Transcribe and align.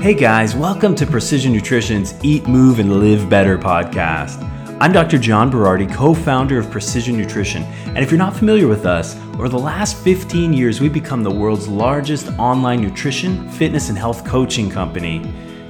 Hey 0.00 0.14
guys, 0.14 0.56
welcome 0.56 0.94
to 0.94 1.06
Precision 1.06 1.52
Nutrition's 1.52 2.14
Eat, 2.24 2.48
Move, 2.48 2.78
and 2.78 3.00
Live 3.00 3.28
Better 3.28 3.58
podcast. 3.58 4.42
I'm 4.80 4.92
Dr. 4.92 5.18
John 5.18 5.52
Berardi, 5.52 5.92
co 5.92 6.14
founder 6.14 6.58
of 6.58 6.70
Precision 6.70 7.18
Nutrition. 7.18 7.64
And 7.84 7.98
if 7.98 8.10
you're 8.10 8.16
not 8.16 8.34
familiar 8.34 8.66
with 8.66 8.86
us, 8.86 9.14
over 9.34 9.50
the 9.50 9.58
last 9.58 9.98
15 9.98 10.54
years, 10.54 10.80
we've 10.80 10.90
become 10.90 11.22
the 11.22 11.30
world's 11.30 11.68
largest 11.68 12.28
online 12.38 12.80
nutrition, 12.80 13.46
fitness, 13.50 13.90
and 13.90 13.98
health 13.98 14.24
coaching 14.24 14.70
company. 14.70 15.22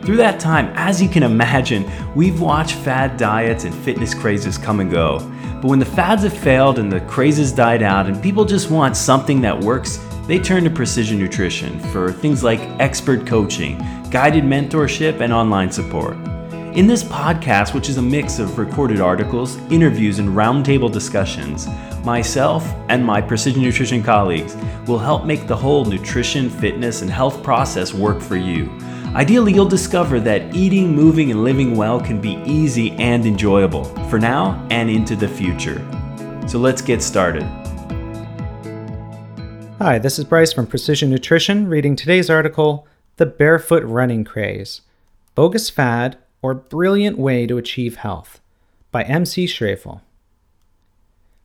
Through 0.03 0.19
that 0.19 0.39
time, 0.39 0.73
as 0.77 1.03
you 1.03 1.09
can 1.09 1.25
imagine, 1.25 1.91
we've 2.15 2.41
watched 2.41 2.77
fad 2.77 3.17
diets 3.17 3.65
and 3.65 3.75
fitness 3.75 4.15
crazes 4.15 4.57
come 4.57 4.79
and 4.79 4.93
go. 4.93 5.19
But 5.61 5.65
when 5.65 5.81
the 5.81 5.85
fads 5.85 6.23
have 6.23 6.39
failed 6.39 6.79
and 6.79 6.91
the 6.91 7.01
crazes 7.01 7.51
died 7.51 7.83
out 7.83 8.07
and 8.07 8.23
people 8.23 8.45
just 8.45 8.71
want 8.71 8.97
something 8.97 9.41
that 9.41 9.59
works, 9.59 9.99
they 10.29 10.39
turn 10.39 10.63
to 10.63 10.71
Precision 10.71 11.19
Nutrition 11.19 11.81
for 11.91 12.13
things 12.13 12.45
like 12.45 12.61
expert 12.79 13.27
coaching, 13.27 13.85
guided 14.11 14.43
mentorship, 14.43 15.21
and 15.21 15.33
online 15.33 15.71
support. 15.71 16.15
In 16.75 16.87
this 16.87 17.03
podcast, 17.05 17.75
which 17.75 17.89
is 17.89 17.97
a 17.97 18.03
mix 18.03 18.39
of 18.39 18.59
recorded 18.59 19.01
articles, 19.01 19.57
interviews, 19.73 20.19
and 20.19 20.31
roundtable 20.31 20.91
discussions, 20.91 21.69
myself 22.05 22.65
and 22.89 23.05
my 23.05 23.21
Precision 23.21 23.63
Nutrition 23.63 24.03
colleagues 24.03 24.57
will 24.87 24.99
help 24.99 25.25
make 25.25 25.47
the 25.47 25.57
whole 25.57 25.85
nutrition, 25.85 26.51
fitness, 26.51 27.03
and 27.03 27.11
health 27.11 27.43
process 27.43 27.95
work 27.95 28.21
for 28.21 28.37
you. 28.37 28.71
Ideally, 29.15 29.53
you'll 29.53 29.67
discover 29.69 30.21
that 30.21 30.55
eating, 30.55 30.95
moving, 30.95 31.31
and 31.31 31.45
living 31.45 31.77
well 31.77 32.01
can 32.01 32.21
be 32.21 32.41
easy 32.47 32.93
and 32.93 33.27
enjoyable 33.27 33.85
for 34.09 34.19
now 34.19 34.67
and 34.71 34.89
into 34.89 35.17
the 35.17 35.29
future. 35.29 35.79
So 36.49 36.59
let's 36.59 36.83
get 36.83 37.03
started. 37.03 37.43
Hi, 39.79 39.99
this 39.99 40.19
is 40.19 40.25
Bryce 40.25 40.53
from 40.53 40.67
Precision 40.67 41.11
Nutrition 41.11 41.67
reading 41.67 41.97
today's 41.97 42.29
article 42.29 42.87
The 43.21 43.27
Barefoot 43.27 43.85
Running 43.85 44.25
Craze 44.25 44.81
Bogus 45.35 45.69
Fad 45.69 46.17
or 46.41 46.55
Brilliant 46.55 47.19
Way 47.19 47.47
to 47.47 47.59
Achieve 47.59 47.97
Health 47.97 48.41
by 48.91 49.03
MC 49.03 49.45
Schraefel. 49.45 50.01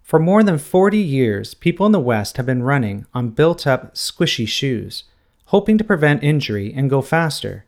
For 0.02 0.18
more 0.18 0.42
than 0.42 0.58
40 0.58 0.98
years, 0.98 1.54
people 1.54 1.86
in 1.86 1.92
the 1.92 2.00
West 2.00 2.38
have 2.38 2.46
been 2.46 2.64
running 2.64 3.06
on 3.14 3.32
built 3.32 3.68
up, 3.68 3.94
squishy 3.94 4.48
shoes, 4.48 5.04
hoping 5.48 5.78
to 5.78 5.84
prevent 5.84 6.24
injury 6.24 6.74
and 6.74 6.90
go 6.90 7.02
faster. 7.02 7.66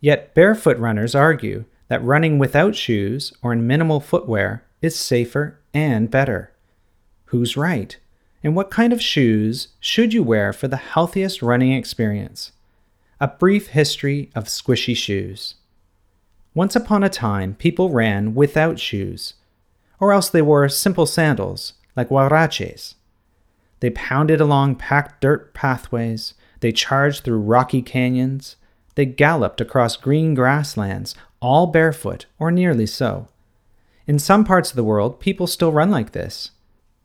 Yet, 0.00 0.32
barefoot 0.36 0.78
runners 0.78 1.16
argue 1.16 1.64
that 1.88 2.04
running 2.04 2.38
without 2.38 2.76
shoes 2.76 3.32
or 3.42 3.52
in 3.52 3.66
minimal 3.66 3.98
footwear 3.98 4.62
is 4.80 4.94
safer 4.94 5.58
and 5.74 6.08
better. 6.08 6.52
Who's 7.24 7.56
right? 7.56 7.96
And 8.44 8.54
what 8.54 8.70
kind 8.70 8.92
of 8.92 9.02
shoes 9.02 9.70
should 9.80 10.14
you 10.14 10.22
wear 10.22 10.52
for 10.52 10.68
the 10.68 10.76
healthiest 10.76 11.42
running 11.42 11.72
experience? 11.72 12.52
A 13.20 13.28
brief 13.28 13.68
history 13.68 14.30
of 14.34 14.44
squishy 14.44 14.96
shoes. 14.96 15.54
Once 16.52 16.74
upon 16.74 17.04
a 17.04 17.08
time, 17.08 17.54
people 17.54 17.90
ran 17.90 18.34
without 18.34 18.78
shoes, 18.78 19.34
or 20.00 20.12
else 20.12 20.28
they 20.28 20.42
wore 20.42 20.68
simple 20.68 21.06
sandals, 21.06 21.74
like 21.96 22.08
huaraches. 22.08 22.94
They 23.80 23.90
pounded 23.90 24.40
along 24.40 24.76
packed 24.76 25.20
dirt 25.20 25.54
pathways, 25.54 26.34
they 26.60 26.72
charged 26.72 27.22
through 27.22 27.40
rocky 27.40 27.82
canyons, 27.82 28.56
they 28.94 29.06
galloped 29.06 29.60
across 29.60 29.96
green 29.96 30.34
grasslands, 30.34 31.14
all 31.40 31.66
barefoot, 31.66 32.26
or 32.38 32.50
nearly 32.50 32.86
so. 32.86 33.28
In 34.06 34.18
some 34.18 34.44
parts 34.44 34.70
of 34.70 34.76
the 34.76 34.84
world, 34.84 35.20
people 35.20 35.46
still 35.46 35.72
run 35.72 35.90
like 35.90 36.12
this. 36.12 36.50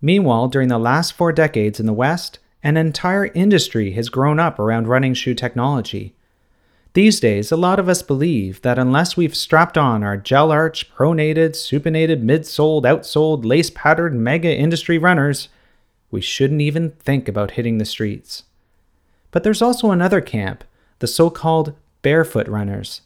Meanwhile, 0.02 0.48
during 0.48 0.70
the 0.70 0.80
last 0.80 1.14
four 1.14 1.32
decades 1.32 1.80
in 1.80 1.86
the 1.86 1.94
West, 1.94 2.40
an 2.64 2.78
entire 2.78 3.28
industry 3.28 3.92
has 3.92 4.10
grown 4.10 4.40
up 4.40 4.60
around 4.60 4.88
running 4.88 5.14
shoe 5.14 5.34
technology. 5.34 6.14
These 6.94 7.20
days, 7.20 7.52
a 7.52 7.58
lot 7.58 7.80
of 7.80 7.88
us 7.88 8.02
believe 8.02 8.62
that 8.64 8.80
unless 8.80 9.16
we've 9.16 9.36
strapped 9.36 9.78
on 9.78 10.04
our 10.04 10.18
gel 10.18 10.52
arch, 10.52 10.92
pronated, 10.94 11.52
supinated, 11.52 12.24
midsoled, 12.24 12.86
outsoled, 12.86 13.46
lace 13.46 13.70
patterned 13.70 14.24
mega 14.24 14.54
industry 14.54 14.98
runners, 14.98 15.50
we 16.12 16.20
shouldn't 16.20 16.62
even 16.62 16.92
think 16.92 17.28
about 17.28 17.52
hitting 17.52 17.78
the 17.78 17.86
streets. 17.86 18.44
But 19.32 19.44
there's 19.44 19.62
also 19.62 19.92
another 19.92 20.20
camp, 20.20 20.64
the 20.98 21.08
so 21.08 21.30
called 21.30 21.76
barefoot 22.02 22.48
runners. 22.48 23.02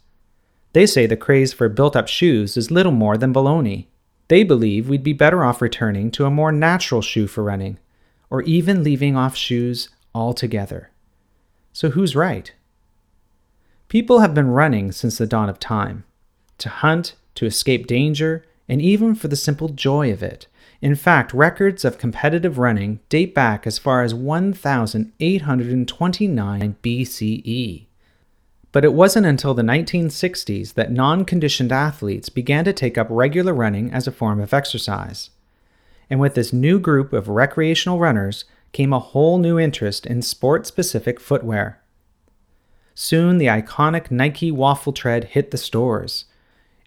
They 0.72 0.86
say 0.86 1.06
the 1.06 1.18
craze 1.18 1.54
for 1.54 1.70
built 1.70 1.96
up 1.96 2.08
shoes 2.08 2.56
is 2.58 2.72
little 2.72 2.92
more 2.92 3.18
than 3.18 3.34
baloney. 3.34 3.88
They 4.30 4.44
believe 4.44 4.88
we'd 4.88 5.04
be 5.04 5.14
better 5.14 5.44
off 5.44 5.62
returning 5.62 6.10
to 6.12 6.26
a 6.26 6.32
more 6.32 6.52
natural 6.52 7.02
shoe 7.02 7.28
for 7.28 7.44
running, 7.44 7.78
or 8.34 8.42
even 8.42 8.84
leaving 8.84 9.16
off 9.16 9.36
shoes 9.36 9.90
altogether. 10.16 10.90
So 11.72 11.92
who's 11.92 12.16
right? 12.16 12.52
People 13.90 14.22
have 14.22 14.34
been 14.34 14.50
running 14.50 14.92
since 14.92 15.20
the 15.20 15.28
dawn 15.28 15.50
of 15.50 15.60
time 15.60 16.04
to 16.58 16.68
hunt, 16.68 17.14
to 17.36 17.46
escape 17.46 17.86
danger, 17.86 18.44
and 18.68 18.82
even 18.82 19.14
for 19.14 19.28
the 19.28 19.36
simple 19.36 19.70
joy 19.70 20.12
of 20.12 20.24
it. 20.24 20.48
In 20.82 20.96
fact, 20.96 21.32
records 21.32 21.86
of 21.86 22.00
competitive 22.00 22.58
running 22.58 23.02
date 23.08 23.36
back 23.36 23.68
as 23.68 23.78
far 23.78 24.02
as 24.02 24.16
1829 24.16 26.76
BCE. 26.82 27.86
But 28.72 28.84
it 28.84 28.94
wasn't 28.94 29.28
until 29.28 29.54
the 29.54 29.62
1960s 29.62 30.74
that 30.74 30.92
non 30.92 31.24
conditioned 31.24 31.72
athletes 31.72 32.30
began 32.30 32.66
to 32.66 32.74
take 32.74 32.98
up 32.98 33.06
regular 33.12 33.54
running 33.54 33.94
as 33.94 34.08
a 34.08 34.12
form 34.12 34.40
of 34.40 34.56
exercise. 34.56 35.30
And 36.14 36.20
with 36.20 36.36
this 36.36 36.54
new 36.54 36.78
group 36.78 37.12
of 37.12 37.28
recreational 37.28 37.98
runners 37.98 38.46
came 38.72 38.94
a 38.94 39.00
whole 39.00 39.40
new 39.40 39.58
interest 39.58 40.06
in 40.06 40.22
sport 40.22 40.68
specific 40.68 41.20
footwear. 41.20 41.82
Soon 42.94 43.40
the 43.40 43.48
iconic 43.48 44.12
Nike 44.12 44.52
Waffle 44.52 44.94
Tread 44.94 45.24
hit 45.24 45.50
the 45.50 45.58
stores. 45.58 46.26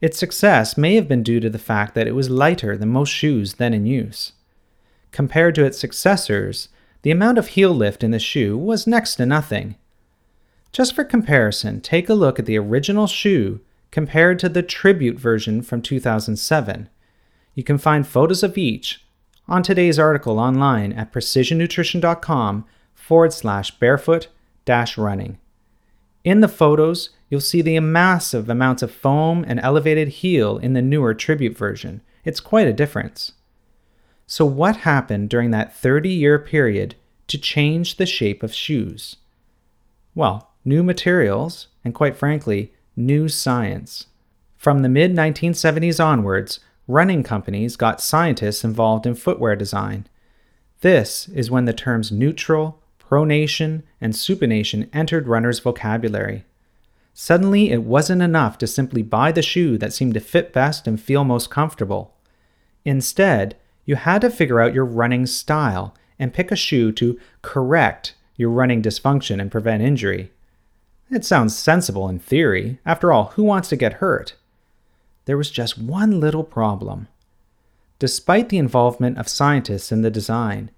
Its 0.00 0.16
success 0.16 0.78
may 0.78 0.94
have 0.94 1.08
been 1.08 1.24
due 1.24 1.40
to 1.40 1.50
the 1.50 1.58
fact 1.58 1.96
that 1.96 2.06
it 2.06 2.14
was 2.14 2.30
lighter 2.30 2.76
than 2.76 2.90
most 2.90 3.08
shoes 3.08 3.54
then 3.54 3.74
in 3.74 3.84
use. 3.84 4.34
Compared 5.10 5.56
to 5.56 5.64
its 5.64 5.76
successors, 5.76 6.68
the 7.02 7.10
amount 7.10 7.36
of 7.36 7.48
heel 7.48 7.72
lift 7.72 8.04
in 8.04 8.12
the 8.12 8.20
shoe 8.20 8.56
was 8.56 8.86
next 8.86 9.16
to 9.16 9.26
nothing, 9.26 9.74
just 10.70 10.94
for 10.94 11.02
comparison, 11.02 11.80
take 11.80 12.08
a 12.08 12.14
look 12.14 12.38
at 12.38 12.46
the 12.46 12.58
original 12.58 13.08
shoe 13.08 13.58
compared 13.90 14.38
to 14.38 14.48
the 14.48 14.62
tribute 14.62 15.18
version 15.18 15.62
from 15.62 15.82
2007. 15.82 16.88
You 17.56 17.64
can 17.64 17.78
find 17.78 18.06
photos 18.06 18.44
of 18.44 18.56
each 18.56 19.02
on 19.48 19.62
today's 19.62 19.98
article 19.98 20.38
online 20.38 20.92
at 20.92 21.12
precisionnutrition.com 21.12 22.64
forward 22.94 23.32
slash 23.32 23.70
barefoot 23.78 24.28
dash 24.64 24.98
running. 24.98 25.38
In 26.24 26.40
the 26.40 26.48
photos, 26.48 27.10
you'll 27.30 27.40
see 27.40 27.62
the 27.62 27.78
massive 27.78 28.48
amounts 28.48 28.82
of 28.82 28.90
foam 28.90 29.44
and 29.46 29.60
elevated 29.60 30.08
heel 30.08 30.58
in 30.58 30.72
the 30.72 30.82
newer 30.82 31.14
tribute 31.14 31.56
version. 31.56 32.00
It's 32.24 32.40
quite 32.40 32.66
a 32.66 32.72
difference. 32.72 33.32
So, 34.26 34.44
what 34.44 34.78
happened 34.78 35.30
during 35.30 35.52
that 35.52 35.76
30 35.76 36.08
year 36.08 36.38
period 36.40 36.96
to 37.28 37.38
change 37.38 37.96
the 37.96 38.06
shape 38.06 38.42
of 38.42 38.52
shoes? 38.52 39.16
Well, 40.16 40.50
new 40.64 40.82
materials, 40.82 41.68
and 41.84 41.94
quite 41.94 42.16
frankly, 42.16 42.72
new 42.96 43.28
science. 43.28 44.06
From 44.56 44.82
the 44.82 44.88
mid 44.88 45.14
1970s 45.14 46.04
onwards, 46.04 46.58
running 46.88 47.22
companies 47.22 47.76
got 47.76 48.00
scientists 48.00 48.64
involved 48.64 49.06
in 49.06 49.14
footwear 49.14 49.56
design. 49.56 50.06
This 50.80 51.28
is 51.28 51.50
when 51.50 51.64
the 51.64 51.72
terms 51.72 52.12
neutral, 52.12 52.80
pronation, 52.98 53.82
and 54.00 54.12
supination 54.12 54.88
entered 54.92 55.28
runners' 55.28 55.58
vocabulary. 55.58 56.44
Suddenly, 57.14 57.70
it 57.70 57.82
wasn't 57.82 58.20
enough 58.20 58.58
to 58.58 58.66
simply 58.66 59.02
buy 59.02 59.32
the 59.32 59.42
shoe 59.42 59.78
that 59.78 59.92
seemed 59.92 60.14
to 60.14 60.20
fit 60.20 60.52
best 60.52 60.86
and 60.86 61.00
feel 61.00 61.24
most 61.24 61.50
comfortable. 61.50 62.14
Instead, 62.84 63.56
you 63.84 63.96
had 63.96 64.20
to 64.20 64.30
figure 64.30 64.60
out 64.60 64.74
your 64.74 64.84
running 64.84 65.24
style 65.26 65.94
and 66.18 66.34
pick 66.34 66.50
a 66.52 66.56
shoe 66.56 66.92
to 66.92 67.18
correct 67.42 68.14
your 68.36 68.50
running 68.50 68.82
dysfunction 68.82 69.40
and 69.40 69.50
prevent 69.50 69.82
injury. 69.82 70.30
It 71.10 71.24
sounds 71.24 71.56
sensible 71.56 72.08
in 72.08 72.18
theory. 72.18 72.80
After 72.84 73.12
all, 73.12 73.26
who 73.34 73.44
wants 73.44 73.68
to 73.70 73.76
get 73.76 73.94
hurt? 73.94 74.34
There 75.26 75.36
was 75.36 75.50
just 75.50 75.78
one 75.78 76.18
little 76.18 76.44
problem. 76.44 77.08
Despite 77.98 78.48
the 78.48 78.58
involvement 78.58 79.18
of 79.18 79.28
scientists 79.28 79.92
in 79.92 80.02
the 80.02 80.10
design, 80.10 80.70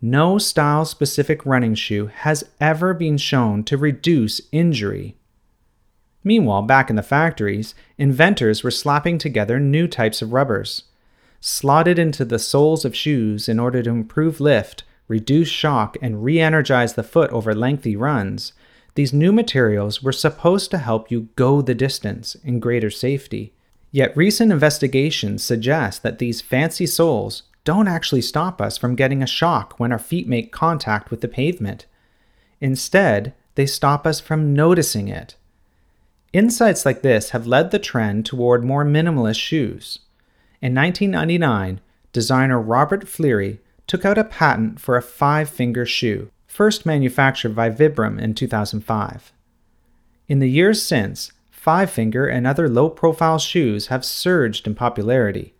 no 0.00 0.38
style 0.38 0.84
specific 0.84 1.44
running 1.46 1.74
shoe 1.74 2.06
has 2.06 2.44
ever 2.60 2.92
been 2.92 3.16
shown 3.16 3.64
to 3.64 3.78
reduce 3.78 4.42
injury. 4.52 5.16
Meanwhile, 6.22 6.62
back 6.62 6.90
in 6.90 6.96
the 6.96 7.02
factories, 7.02 7.74
inventors 7.96 8.62
were 8.62 8.70
slapping 8.70 9.18
together 9.18 9.58
new 9.58 9.88
types 9.88 10.20
of 10.20 10.32
rubbers. 10.32 10.84
Slotted 11.40 11.98
into 11.98 12.24
the 12.24 12.38
soles 12.38 12.84
of 12.84 12.94
shoes 12.94 13.48
in 13.48 13.58
order 13.58 13.82
to 13.82 13.90
improve 13.90 14.40
lift, 14.40 14.84
reduce 15.08 15.48
shock, 15.48 15.96
and 16.02 16.22
re 16.22 16.38
energize 16.40 16.94
the 16.94 17.02
foot 17.02 17.30
over 17.30 17.54
lengthy 17.54 17.96
runs, 17.96 18.52
these 18.94 19.12
new 19.12 19.32
materials 19.32 20.02
were 20.02 20.12
supposed 20.12 20.70
to 20.70 20.78
help 20.78 21.10
you 21.10 21.28
go 21.34 21.62
the 21.62 21.74
distance 21.74 22.36
in 22.44 22.60
greater 22.60 22.90
safety. 22.90 23.53
Yet 23.94 24.16
recent 24.16 24.50
investigations 24.50 25.44
suggest 25.44 26.02
that 26.02 26.18
these 26.18 26.40
fancy 26.40 26.84
soles 26.84 27.44
don't 27.62 27.86
actually 27.86 28.22
stop 28.22 28.60
us 28.60 28.76
from 28.76 28.96
getting 28.96 29.22
a 29.22 29.26
shock 29.40 29.78
when 29.78 29.92
our 29.92 30.00
feet 30.00 30.26
make 30.26 30.50
contact 30.50 31.12
with 31.12 31.20
the 31.20 31.28
pavement. 31.28 31.86
Instead, 32.60 33.34
they 33.54 33.66
stop 33.66 34.04
us 34.04 34.18
from 34.18 34.52
noticing 34.52 35.06
it. 35.06 35.36
Insights 36.32 36.84
like 36.84 37.02
this 37.02 37.30
have 37.30 37.46
led 37.46 37.70
the 37.70 37.78
trend 37.78 38.26
toward 38.26 38.64
more 38.64 38.84
minimalist 38.84 39.38
shoes. 39.38 40.00
In 40.60 40.74
1999, 40.74 41.80
designer 42.12 42.60
Robert 42.60 43.04
Fliri 43.04 43.60
took 43.86 44.04
out 44.04 44.18
a 44.18 44.24
patent 44.24 44.80
for 44.80 44.96
a 44.96 45.02
five 45.02 45.48
finger 45.48 45.86
shoe, 45.86 46.30
first 46.48 46.84
manufactured 46.84 47.54
by 47.54 47.70
Vibram 47.70 48.20
in 48.20 48.34
2005. 48.34 49.32
In 50.26 50.40
the 50.40 50.50
years 50.50 50.82
since, 50.82 51.30
five 51.64 51.90
finger 51.90 52.26
and 52.26 52.46
other 52.46 52.68
low 52.68 52.90
profile 52.90 53.38
shoes 53.38 53.86
have 53.86 54.04
surged 54.04 54.66
in 54.66 54.74
popularity. 54.74 55.54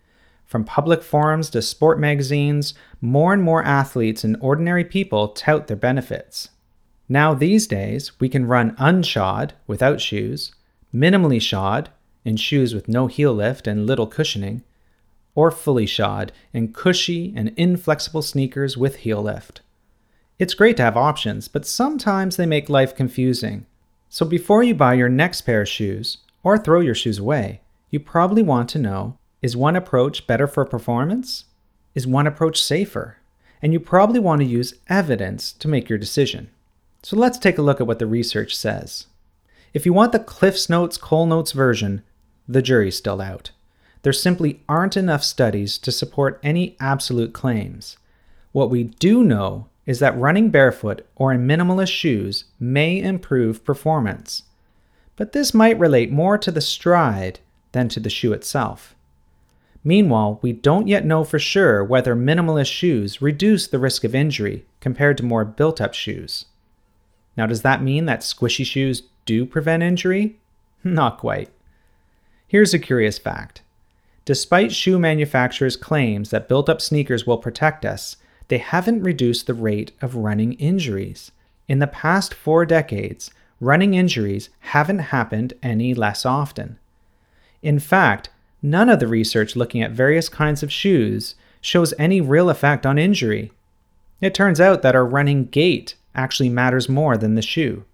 From 0.45 0.62
public 0.62 1.03
forums 1.03 1.49
to 1.49 1.62
sport 1.62 1.99
magazines, 1.99 2.75
more 3.01 3.33
and 3.33 3.43
more 3.43 3.65
athletes 3.65 4.23
and 4.23 4.37
ordinary 4.39 4.85
people 4.85 5.29
tout 5.29 5.67
their 5.67 5.79
benefits. 5.79 6.51
Now, 7.09 7.33
these 7.33 7.67
days, 7.67 8.12
we 8.21 8.29
can 8.29 8.45
run 8.45 8.77
unshod, 8.77 9.53
without 9.67 9.99
shoes, 9.99 10.55
minimally 10.95 11.41
shod, 11.41 11.89
in 12.23 12.37
shoes 12.37 12.75
with 12.75 12.87
no 12.87 13.06
heel 13.06 13.33
lift 13.33 13.67
and 13.67 13.87
little 13.87 14.06
cushioning, 14.06 14.62
or 15.35 15.51
fully 15.51 15.87
shod 15.87 16.33
in 16.53 16.75
cushy 16.75 17.33
and 17.35 17.55
inflexible 17.56 18.21
sneakers 18.21 18.77
with 18.77 18.97
heel 18.97 19.23
lift. 19.23 19.62
It's 20.39 20.53
great 20.53 20.77
to 20.77 20.83
have 20.83 20.99
options, 20.99 21.49
but 21.49 21.65
sometimes 21.65 22.37
they 22.37 22.45
make 22.45 22.69
life 22.69 22.95
confusing. 22.95 23.65
So 24.15 24.25
before 24.25 24.63
you 24.63 24.77
buy 24.77 24.95
your 24.95 25.09
next 25.09 25.41
pair 25.41 25.63
of 25.63 25.69
shoes, 25.69 26.19
or 26.45 26.57
throw 26.57 26.79
your 26.79 26.95
shoes 26.95 27.19
away, 27.19 27.63
you 27.91 27.99
probably 27.99 28.45
want 28.45 28.69
to 28.69 28.79
know 28.79 29.19
is 29.43 29.57
one 29.57 29.75
approach 29.75 30.29
better 30.29 30.47
for 30.47 30.65
performance? 30.65 31.47
Is 31.97 32.07
one 32.07 32.29
approach 32.29 32.63
safer? 32.63 33.17
And 33.61 33.73
you 33.73 33.81
probably 33.81 34.21
want 34.21 34.41
to 34.41 34.47
use 34.47 34.75
evidence 34.89 35.51
to 35.55 35.67
make 35.67 35.89
your 35.89 35.99
decision. 35.99 36.51
So 37.03 37.17
let's 37.17 37.39
take 37.39 37.59
a 37.59 37.63
look 37.63 37.81
at 37.81 37.89
what 37.89 37.99
the 37.99 38.07
research 38.07 38.55
says. 38.55 39.09
If 39.73 39.85
you 39.85 39.93
want 39.93 40.13
the 40.13 40.21
Cliffs 40.21 40.71
Notes 40.71 40.97
Coles 40.97 41.29
Notes 41.29 41.51
version, 41.51 42.05
the 42.47 42.63
jury's 42.63 42.97
still 42.97 43.21
out. 43.21 43.51
There 44.03 44.13
simply 44.13 44.61
aren't 44.69 44.97
enough 44.97 45.25
studies 45.25 45.77
to 45.79 45.91
support 45.91 46.39
any 46.45 46.77
absolute 46.79 47.33
claims. 47.33 47.97
What 48.53 48.71
we 48.71 48.85
do 48.85 49.25
know 49.25 49.67
is 49.87 49.99
that 49.99 50.19
running 50.19 50.51
barefoot 50.51 51.07
or 51.15 51.33
in 51.33 51.47
minimalist 51.47 51.93
shoes 51.93 52.45
may 52.59 53.01
improve 53.01 53.65
performance. 53.65 54.45
But 55.17 55.33
this 55.33 55.55
might 55.55 55.79
relate 55.79 56.11
more 56.11 56.39
to 56.39 56.51
the 56.51 56.61
stride 56.61 57.41
than 57.73 57.89
to 57.91 58.01
the 58.01 58.11
shoe 58.11 58.33
itself. 58.33 58.95
Meanwhile, 59.85 60.39
we 60.41 60.53
don't 60.53 60.89
yet 60.89 61.05
know 61.05 61.25
for 61.25 61.39
sure 61.39 61.85
whether 61.85 62.17
minimalist 62.17 62.73
shoes 62.73 63.21
reduce 63.21 63.67
the 63.67 63.79
risk 63.79 64.03
of 64.03 64.15
injury 64.15 64.65
compared 64.81 65.19
to 65.19 65.25
more 65.25 65.45
built 65.45 65.81
up 65.81 65.93
shoes. 65.93 66.47
Now, 67.37 67.47
does 67.47 67.63
that 67.63 67.83
mean 67.83 68.07
that 68.07 68.21
squishy 68.21 68.65
shoes 68.65 69.03
do 69.27 69.45
prevent 69.45 69.83
injury? 69.83 70.39
Not 70.85 71.19
quite. 71.19 71.51
Here's 72.47 72.73
a 72.73 72.79
curious 72.79 73.19
fact 73.19 73.63
Despite 74.25 74.73
shoe 74.73 74.99
manufacturers' 74.99 75.77
claims 75.77 76.31
that 76.31 76.49
built 76.49 76.71
up 76.71 76.81
sneakers 76.81 77.27
will 77.27 77.37
protect 77.37 77.85
us, 77.85 78.17
they 78.49 78.58
haven't 78.58 79.02
reduced 79.02 79.46
the 79.46 79.55
rate 79.55 79.93
of 80.00 80.17
running 80.17 80.55
injuries. 80.55 81.32
In 81.69 81.79
the 81.79 81.87
past 81.87 82.35
four 82.35 82.67
decades, 82.67 83.31
running 83.61 83.94
injuries 83.94 84.50
haven't 84.61 84.99
happened 84.99 85.55
any 85.62 85.94
less 85.94 86.26
often. 86.26 86.79
In 87.62 87.79
fact, 87.79 88.29
none 88.62 88.88
of 88.91 89.00
the 89.00 89.06
research 89.06 89.56
looking 89.56 89.82
at 89.82 89.93
various 89.93 90.29
kinds 90.29 90.62
of 90.62 90.73
shoes 90.73 91.35
shows 91.61 91.94
any 91.99 92.20
real 92.20 92.50
effect 92.50 92.85
on 92.85 92.99
injury. 92.99 93.50
It 94.20 94.35
turns 94.35 94.61
out 94.61 94.82
that 94.82 94.94
our 94.94 95.06
running 95.06 95.46
gait 95.46 95.94
actually 96.14 96.50
matters 96.50 96.88
more 96.88 97.17
than 97.17 97.35
the 97.35 97.43
shoe. 97.43 97.85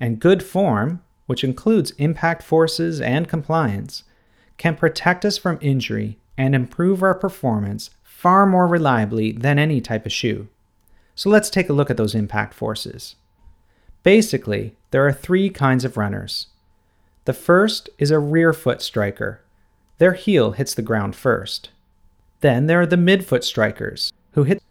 And 0.00 0.18
good 0.18 0.42
form, 0.42 1.02
which 1.26 1.44
includes 1.44 1.92
impact 1.92 2.42
forces 2.42 3.00
and 3.00 3.28
compliance, 3.28 4.04
can 4.56 4.74
protect 4.76 5.24
us 5.24 5.38
from 5.38 5.58
injury 5.60 6.18
and 6.38 6.54
improve 6.54 7.02
our 7.02 7.14
performance 7.14 7.90
far 8.22 8.46
more 8.46 8.68
reliably 8.68 9.32
than 9.32 9.58
any 9.58 9.80
type 9.80 10.06
of 10.06 10.12
shoe. 10.12 10.46
So 11.16 11.28
let's 11.28 11.50
take 11.50 11.68
a 11.68 11.72
look 11.72 11.90
at 11.90 11.96
those 11.96 12.14
impact 12.14 12.54
forces. 12.54 13.16
Basically, 14.04 14.76
there 14.92 15.04
are 15.04 15.12
three 15.12 15.50
kinds 15.50 15.84
of 15.84 15.96
runners. 15.96 16.46
The 17.24 17.32
first 17.32 17.90
is 17.98 18.12
a 18.12 18.20
rear 18.20 18.52
foot 18.52 18.80
striker. 18.80 19.40
Their 19.98 20.12
heel 20.12 20.52
hits 20.52 20.72
the 20.72 20.82
ground 20.82 21.16
first. 21.16 21.70
Then 22.42 22.68
there 22.68 22.80
are 22.80 22.86
the 22.86 22.94
midfoot 22.94 23.42
strikers, 23.42 24.12
who 24.34 24.44
hit 24.44 24.58
the 24.58 24.64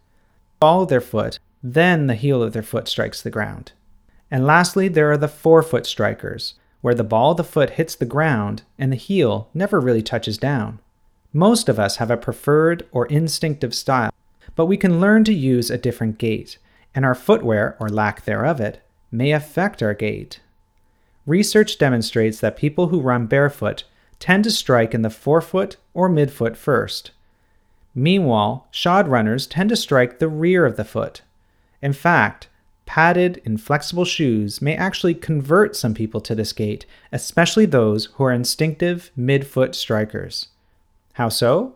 ball 0.58 0.84
of 0.84 0.88
their 0.88 1.02
foot, 1.02 1.38
then 1.62 2.06
the 2.06 2.14
heel 2.14 2.42
of 2.42 2.54
their 2.54 2.62
foot 2.62 2.88
strikes 2.88 3.20
the 3.20 3.28
ground. 3.28 3.72
And 4.30 4.46
lastly, 4.46 4.88
there 4.88 5.10
are 5.10 5.18
the 5.18 5.28
forefoot 5.28 5.84
strikers, 5.84 6.54
where 6.80 6.94
the 6.94 7.04
ball 7.04 7.32
of 7.32 7.36
the 7.36 7.44
foot 7.44 7.70
hits 7.70 7.94
the 7.94 8.06
ground 8.06 8.62
and 8.78 8.90
the 8.90 8.96
heel 8.96 9.50
never 9.52 9.78
really 9.78 10.02
touches 10.02 10.38
down. 10.38 10.78
Most 11.32 11.68
of 11.68 11.78
us 11.78 11.96
have 11.96 12.10
a 12.10 12.16
preferred 12.16 12.86
or 12.92 13.06
instinctive 13.06 13.74
style, 13.74 14.12
but 14.54 14.66
we 14.66 14.76
can 14.76 15.00
learn 15.00 15.24
to 15.24 15.32
use 15.32 15.70
a 15.70 15.78
different 15.78 16.18
gait, 16.18 16.58
and 16.94 17.04
our 17.04 17.14
footwear, 17.14 17.76
or 17.80 17.88
lack 17.88 18.24
thereof 18.24 18.60
it, 18.60 18.82
may 19.10 19.32
affect 19.32 19.82
our 19.82 19.94
gait. 19.94 20.40
Research 21.24 21.78
demonstrates 21.78 22.40
that 22.40 22.56
people 22.56 22.88
who 22.88 23.00
run 23.00 23.26
barefoot 23.26 23.84
tend 24.18 24.44
to 24.44 24.50
strike 24.50 24.94
in 24.94 25.02
the 25.02 25.10
forefoot 25.10 25.76
or 25.94 26.08
midfoot 26.08 26.56
first. 26.56 27.12
Meanwhile, 27.94 28.66
shod 28.70 29.08
runners 29.08 29.46
tend 29.46 29.70
to 29.70 29.76
strike 29.76 30.18
the 30.18 30.28
rear 30.28 30.66
of 30.66 30.76
the 30.76 30.84
foot. 30.84 31.22
In 31.80 31.92
fact, 31.92 32.48
padded, 32.84 33.40
inflexible 33.44 34.04
shoes 34.04 34.60
may 34.60 34.74
actually 34.76 35.14
convert 35.14 35.76
some 35.76 35.94
people 35.94 36.20
to 36.20 36.34
this 36.34 36.52
gait, 36.52 36.84
especially 37.10 37.66
those 37.66 38.06
who 38.06 38.24
are 38.24 38.32
instinctive 38.32 39.10
midfoot 39.18 39.74
strikers. 39.74 40.48
How 41.14 41.28
so? 41.28 41.74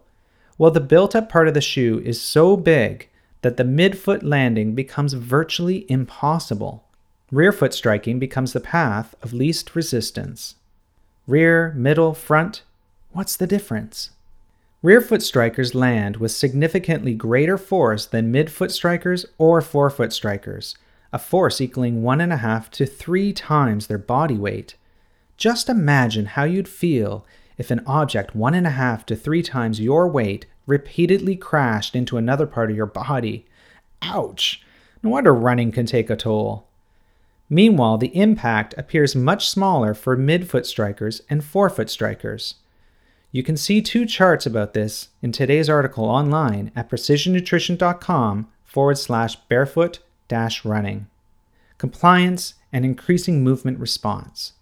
Well, 0.59 0.71
the 0.71 0.81
built 0.81 1.15
up 1.15 1.29
part 1.29 1.49
of 1.49 1.55
the 1.55 1.61
shoe 1.61 2.01
is 2.05 2.21
so 2.21 2.57
big 2.57 3.09
that 3.43 3.57
the 3.57 3.65
midfoot 3.65 4.23
landing 4.23 4.75
becomes 4.75 5.13
virtually 5.13 5.85
impossible. 5.91 6.85
Rear 7.31 7.53
foot 7.53 7.75
striking 7.75 8.19
becomes 8.19 8.53
the 8.53 8.61
path 8.61 9.15
of 9.23 9.33
least 9.33 9.75
resistance. 9.75 10.55
Rear, 11.27 11.73
middle, 11.77 12.15
front, 12.15 12.63
what's 13.13 13.37
the 13.37 13.47
difference? 13.47 14.11
Rear 14.83 15.01
foot 15.01 15.23
strikers 15.23 15.75
land 15.75 16.19
with 16.19 16.31
significantly 16.31 17.15
greater 17.15 17.59
force 17.59 18.07
than 18.07 18.33
midfoot 18.33 18.71
strikers 18.71 19.27
or 19.39 19.61
forefoot 19.61 20.13
strikers, 20.13 20.77
a 21.13 21.19
force 21.19 21.61
equaling 21.61 22.03
one 22.03 22.21
and 22.21 22.33
a 22.33 22.37
half 22.39 22.71
to 22.73 22.87
three 22.87 23.33
times 23.33 23.87
their 23.87 23.99
body 23.99 24.37
weight. 24.37 24.77
Just 25.37 25.69
imagine 25.69 26.27
how 26.27 26.45
you'd 26.45 26.69
feel 26.69 27.27
if 27.59 27.71
an 27.71 27.83
object 27.87 28.35
one 28.35 28.55
and 28.55 28.67
a 28.67 28.71
half 28.71 29.07
to 29.07 29.17
three 29.17 29.43
times 29.43 29.81
your 29.81 30.09
weight 30.09 30.47
repeatedly 30.67 31.37
crashed 31.37 31.95
into 31.95 32.17
another 32.17 32.47
part 32.47 32.71
of 32.71 32.77
your 32.77 32.87
body. 32.87 33.47
Ouch! 34.03 34.63
No 35.03 35.11
wonder 35.11 35.35
running 35.35 35.73
can 35.73 35.87
take 35.87 36.11
a 36.11 36.17
toll. 36.17 36.67
Meanwhile, 37.49 37.99
the 37.99 38.17
impact 38.17 38.75
appears 38.77 39.15
much 39.15 39.49
smaller 39.49 39.95
for 39.95 40.17
midfoot 40.17 40.67
strikers 40.67 41.23
and 41.31 41.45
forefoot 41.45 41.89
strikers. 41.89 42.57
You 43.31 43.43
can 43.43 43.57
see 43.57 43.81
two 43.81 44.07
charts 44.07 44.47
about 44.47 44.75
this 44.75 45.09
in 45.23 45.31
today's 45.31 45.69
article 45.69 46.07
online 46.07 46.73
at 46.75 46.91
precisionnutrition.com 46.91 48.49
forward 48.65 48.99
slash 48.99 49.37
barefoot 49.37 50.01
dash 50.29 50.65
running. 50.65 51.07
Compliance 51.79 52.55
and 52.73 52.85
increasing 52.85 53.45
movement 53.45 53.79
response. 53.79 54.55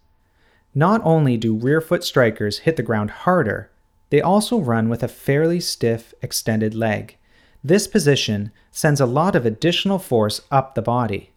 Not 0.74 1.00
only 1.04 1.36
do 1.36 1.54
rear 1.54 1.80
foot 1.80 2.04
strikers 2.04 2.60
hit 2.60 2.76
the 2.76 2.82
ground 2.82 3.10
harder, 3.10 3.70
they 4.10 4.20
also 4.20 4.58
run 4.58 4.88
with 4.88 5.02
a 5.02 5.08
fairly 5.08 5.60
stiff 5.60 6.14
extended 6.22 6.74
leg. 6.74 7.16
This 7.62 7.86
position 7.86 8.50
sends 8.70 9.00
a 9.00 9.06
lot 9.06 9.36
of 9.36 9.46
additional 9.46 9.98
force 9.98 10.40
up 10.50 10.74
the 10.74 10.82
body. 10.82 11.30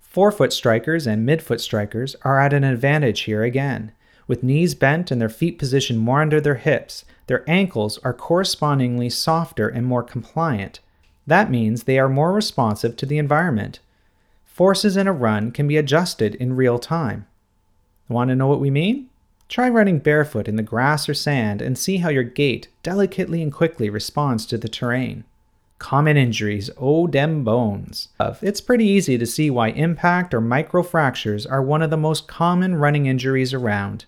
Forefoot 0.00 0.52
strikers 0.52 1.06
and 1.06 1.28
midfoot 1.28 1.60
strikers 1.60 2.16
are 2.22 2.40
at 2.40 2.52
an 2.52 2.64
advantage 2.64 3.22
here 3.22 3.42
again. 3.42 3.92
With 4.26 4.42
knees 4.42 4.74
bent 4.74 5.10
and 5.10 5.20
their 5.20 5.28
feet 5.28 5.58
positioned 5.58 6.00
more 6.00 6.22
under 6.22 6.40
their 6.40 6.54
hips, 6.54 7.04
their 7.26 7.48
ankles 7.48 7.98
are 7.98 8.14
correspondingly 8.14 9.10
softer 9.10 9.68
and 9.68 9.86
more 9.86 10.02
compliant, 10.02 10.80
that 11.26 11.48
means 11.48 11.84
they 11.84 11.98
are 11.98 12.08
more 12.08 12.32
responsive 12.32 12.96
to 12.96 13.06
the 13.06 13.18
environment. 13.18 13.78
Forces 14.44 14.96
in 14.96 15.06
a 15.06 15.12
run 15.12 15.52
can 15.52 15.68
be 15.68 15.76
adjusted 15.76 16.34
in 16.34 16.56
real 16.56 16.78
time. 16.78 17.26
Want 18.10 18.28
to 18.28 18.36
know 18.36 18.46
what 18.46 18.60
we 18.60 18.70
mean? 18.70 19.08
Try 19.48 19.70
running 19.70 20.00
barefoot 20.00 20.48
in 20.48 20.56
the 20.56 20.62
grass 20.62 21.08
or 21.08 21.14
sand 21.14 21.62
and 21.62 21.78
see 21.78 21.96
how 21.96 22.10
your 22.10 22.22
gait 22.22 22.68
delicately 22.82 23.42
and 23.42 23.50
quickly 23.50 23.88
responds 23.88 24.44
to 24.46 24.58
the 24.58 24.68
terrain. 24.68 25.24
Common 25.78 26.18
injuries, 26.18 26.68
oh 26.76 27.06
dem 27.06 27.42
bones. 27.42 28.08
It's 28.42 28.60
pretty 28.60 28.84
easy 28.84 29.16
to 29.16 29.24
see 29.24 29.48
why 29.48 29.68
impact 29.68 30.34
or 30.34 30.42
microfractures 30.42 31.50
are 31.50 31.62
one 31.62 31.80
of 31.80 31.88
the 31.88 31.96
most 31.96 32.28
common 32.28 32.74
running 32.74 33.06
injuries 33.06 33.54
around. 33.54 34.04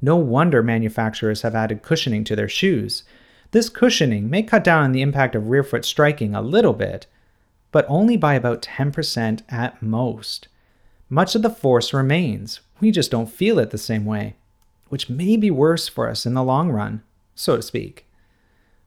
No 0.00 0.16
wonder 0.16 0.62
manufacturers 0.62 1.42
have 1.42 1.54
added 1.54 1.82
cushioning 1.82 2.24
to 2.24 2.34
their 2.34 2.48
shoes, 2.48 3.04
this 3.52 3.68
cushioning 3.68 4.30
may 4.30 4.42
cut 4.42 4.62
down 4.62 4.84
on 4.84 4.92
the 4.92 5.02
impact 5.02 5.34
of 5.34 5.48
rear 5.48 5.64
foot 5.64 5.84
striking 5.84 6.34
a 6.34 6.42
little 6.42 6.72
bit, 6.72 7.06
but 7.72 7.84
only 7.88 8.16
by 8.16 8.34
about 8.34 8.62
10% 8.62 9.42
at 9.48 9.82
most. 9.82 10.48
Much 11.08 11.34
of 11.34 11.42
the 11.42 11.50
force 11.50 11.92
remains, 11.92 12.60
we 12.80 12.90
just 12.90 13.10
don't 13.10 13.30
feel 13.30 13.58
it 13.58 13.70
the 13.70 13.78
same 13.78 14.04
way. 14.04 14.36
which 14.90 15.08
may 15.08 15.36
be 15.36 15.50
worse 15.50 15.88
for 15.88 16.08
us 16.08 16.26
in 16.26 16.34
the 16.34 16.42
long 16.42 16.70
run, 16.70 17.02
so 17.34 17.56
to 17.56 17.62
speak. 17.62 18.06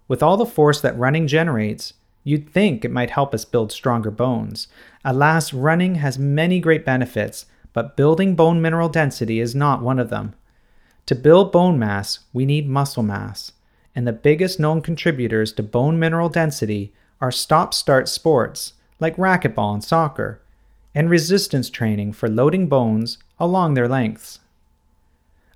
With 0.07 0.21
all 0.21 0.38
the 0.38 0.45
force 0.45 0.79
that 0.81 0.97
running 0.97 1.27
generates, 1.27 1.93
you'd 2.23 2.50
think 2.50 2.85
it 2.85 2.91
might 2.91 3.09
help 3.09 3.33
us 3.33 3.45
build 3.45 3.71
stronger 3.71 4.12
bones. 4.12 4.67
Alas, 5.03 5.53
running 5.53 5.95
has 5.95 6.19
many 6.19 6.59
great 6.59 6.85
benefits, 6.85 7.45
but 7.71 7.97
building 7.97 8.35
bone 8.35 8.62
mineral 8.62 8.89
density 8.89 9.39
is 9.39 9.55
not 9.55 9.81
one 9.81 9.97
of 9.97 10.09
them. 10.09 10.35
To 11.07 11.15
build 11.15 11.51
bone 11.51 11.79
mass, 11.79 12.19
we 12.31 12.45
need 12.45 12.69
muscle 12.69 13.03
mass, 13.03 13.53
and 13.95 14.05
the 14.05 14.13
biggest 14.13 14.59
known 14.59 14.81
contributors 14.81 15.51
to 15.53 15.63
bone 15.63 15.97
mineral 15.97 16.29
density 16.29 16.93
are 17.19 17.31
stop 17.31 17.73
start 17.73 18.07
sports 18.07 18.73
like 19.00 19.15
racquetball 19.15 19.73
and 19.73 19.83
soccer, 19.83 20.41
and 20.93 21.09
resistance 21.09 21.69
training 21.69 22.13
for 22.13 22.29
loading 22.29 22.67
bones 22.67 23.17
along 23.43 23.73
their 23.73 23.89
lengths. 23.89 24.39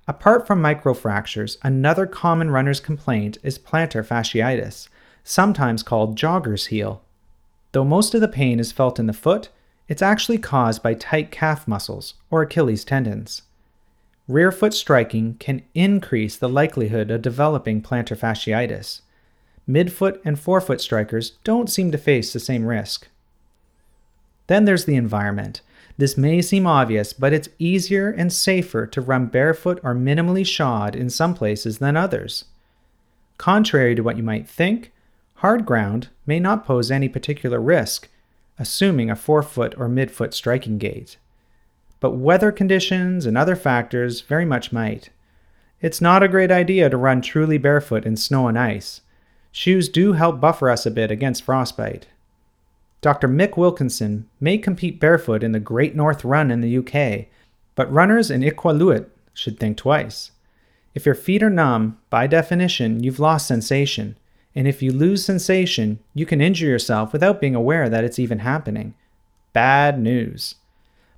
Apart 0.06 0.46
from 0.46 0.62
microfractures, 0.62 1.56
another 1.62 2.06
common 2.06 2.50
runner's 2.50 2.80
complaint 2.80 3.38
is 3.42 3.58
plantar 3.58 4.06
fasciitis, 4.06 4.88
sometimes 5.24 5.82
called 5.82 6.16
jogger's 6.16 6.66
heel. 6.66 7.02
Though 7.72 7.84
most 7.84 8.14
of 8.14 8.20
the 8.20 8.28
pain 8.28 8.60
is 8.60 8.72
felt 8.72 8.98
in 8.98 9.06
the 9.06 9.12
foot, 9.12 9.48
it's 9.88 10.02
actually 10.02 10.38
caused 10.38 10.82
by 10.82 10.94
tight 10.94 11.30
calf 11.30 11.66
muscles 11.66 12.14
or 12.30 12.42
Achilles 12.42 12.84
tendons. 12.84 13.42
Rear 14.26 14.52
foot 14.52 14.74
striking 14.74 15.34
can 15.38 15.62
increase 15.74 16.36
the 16.36 16.48
likelihood 16.48 17.10
of 17.10 17.22
developing 17.22 17.80
plantar 17.80 18.18
fasciitis. 18.18 19.00
Midfoot 19.66 20.20
and 20.24 20.38
forefoot 20.38 20.82
strikers 20.82 21.32
don't 21.44 21.70
seem 21.70 21.90
to 21.92 21.98
face 21.98 22.34
the 22.34 22.40
same 22.40 22.66
risk. 22.66 23.08
Then 24.46 24.66
there's 24.66 24.84
the 24.84 24.96
environment. 24.96 25.62
This 25.98 26.16
may 26.16 26.40
seem 26.40 26.64
obvious, 26.64 27.12
but 27.12 27.32
it's 27.32 27.48
easier 27.58 28.08
and 28.08 28.32
safer 28.32 28.86
to 28.86 29.00
run 29.00 29.26
barefoot 29.26 29.80
or 29.82 29.94
minimally 29.94 30.46
shod 30.46 30.94
in 30.94 31.10
some 31.10 31.34
places 31.34 31.78
than 31.78 31.96
others. 31.96 32.44
Contrary 33.36 33.96
to 33.96 34.02
what 34.02 34.16
you 34.16 34.22
might 34.22 34.48
think, 34.48 34.92
hard 35.34 35.66
ground 35.66 36.08
may 36.24 36.38
not 36.38 36.64
pose 36.64 36.90
any 36.90 37.08
particular 37.08 37.60
risk, 37.60 38.08
assuming 38.60 39.10
a 39.10 39.16
forefoot 39.16 39.74
or 39.76 39.88
midfoot 39.88 40.32
striking 40.32 40.78
gait. 40.78 41.16
But 41.98 42.12
weather 42.12 42.52
conditions 42.52 43.26
and 43.26 43.36
other 43.36 43.56
factors 43.56 44.20
very 44.20 44.44
much 44.44 44.72
might. 44.72 45.10
It's 45.80 46.00
not 46.00 46.22
a 46.22 46.28
great 46.28 46.52
idea 46.52 46.88
to 46.90 46.96
run 46.96 47.22
truly 47.22 47.58
barefoot 47.58 48.04
in 48.04 48.16
snow 48.16 48.46
and 48.46 48.58
ice. 48.58 49.00
Shoes 49.50 49.88
do 49.88 50.12
help 50.12 50.40
buffer 50.40 50.70
us 50.70 50.86
a 50.86 50.92
bit 50.92 51.10
against 51.10 51.42
frostbite. 51.42 52.06
Dr. 53.00 53.28
Mick 53.28 53.56
Wilkinson 53.56 54.28
may 54.40 54.58
compete 54.58 54.98
barefoot 54.98 55.44
in 55.44 55.52
the 55.52 55.60
Great 55.60 55.94
North 55.94 56.24
Run 56.24 56.50
in 56.50 56.60
the 56.60 56.78
UK, 56.78 57.26
but 57.76 57.92
runners 57.92 58.30
in 58.30 58.42
Iqaluit 58.42 59.06
should 59.32 59.60
think 59.60 59.76
twice. 59.76 60.32
If 60.94 61.06
your 61.06 61.14
feet 61.14 61.44
are 61.44 61.50
numb, 61.50 61.98
by 62.10 62.26
definition, 62.26 63.04
you've 63.04 63.20
lost 63.20 63.46
sensation, 63.46 64.16
and 64.52 64.66
if 64.66 64.82
you 64.82 64.90
lose 64.90 65.24
sensation, 65.24 66.00
you 66.12 66.26
can 66.26 66.40
injure 66.40 66.66
yourself 66.66 67.12
without 67.12 67.40
being 67.40 67.54
aware 67.54 67.88
that 67.88 68.02
it's 68.02 68.18
even 68.18 68.40
happening. 68.40 68.94
Bad 69.52 70.00
news. 70.00 70.56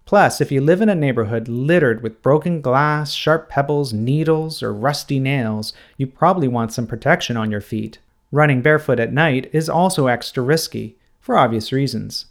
Plus, 0.05 0.41
if 0.41 0.53
you 0.53 0.61
live 0.61 0.83
in 0.83 0.91
a 0.91 0.95
neighborhood 0.95 1.49
littered 1.49 2.03
with 2.03 2.21
broken 2.21 2.61
glass, 2.61 3.13
sharp 3.13 3.49
pebbles, 3.49 3.95
needles, 3.95 4.63
or 4.63 4.75
rusty 4.75 5.19
nails, 5.19 5.73
you 5.97 6.07
probably 6.07 6.49
want 6.49 6.75
some 6.75 6.87
protection 6.87 7.39
on 7.39 7.51
your 7.51 7.61
feet. 7.63 7.99
Running 8.31 8.61
barefoot 8.61 9.01
at 9.01 9.15
night 9.15 9.49
is 9.55 9.71
also 9.71 10.09
extra 10.09 10.43
risky, 10.43 10.97
for 11.21 11.37
obvious 11.37 11.73
reasons. 11.73 12.27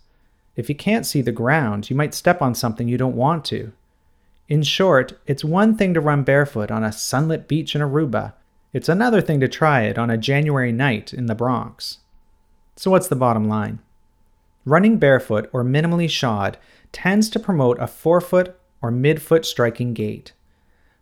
If 0.55 0.67
you 0.69 0.75
can't 0.75 1.05
see 1.05 1.21
the 1.21 1.31
ground, 1.31 1.89
you 1.89 1.95
might 1.95 2.13
step 2.13 2.41
on 2.41 2.55
something 2.55 2.87
you 2.87 2.97
don't 2.97 3.15
want 3.15 3.45
to. 3.45 3.71
In 4.47 4.63
short, 4.63 5.19
it's 5.25 5.43
one 5.43 5.77
thing 5.77 5.93
to 5.93 6.01
run 6.01 6.23
barefoot 6.23 6.71
on 6.71 6.83
a 6.83 6.91
sunlit 6.91 7.47
beach 7.47 7.75
in 7.75 7.81
Aruba, 7.81 8.33
it's 8.71 8.89
another 8.89 9.19
thing 9.19 9.39
to 9.39 9.47
try 9.47 9.81
it 9.81 9.97
on 9.97 10.11
a 10.11 10.17
January 10.17 10.71
night 10.71 11.11
in 11.11 11.25
the 11.25 11.33
Bronx. 11.33 11.99
So, 12.75 12.91
what's 12.91 13.07
the 13.07 13.15
bottom 13.15 13.47
line? 13.47 13.79
Running 14.63 14.97
barefoot 14.97 15.49
or 15.51 15.63
minimally 15.63 16.09
shod 16.09 16.57
tends 16.91 17.29
to 17.29 17.39
promote 17.39 17.79
a 17.79 17.87
forefoot 17.87 18.59
or 18.81 18.91
midfoot 18.91 19.43
striking 19.45 19.93
gait. 19.93 20.33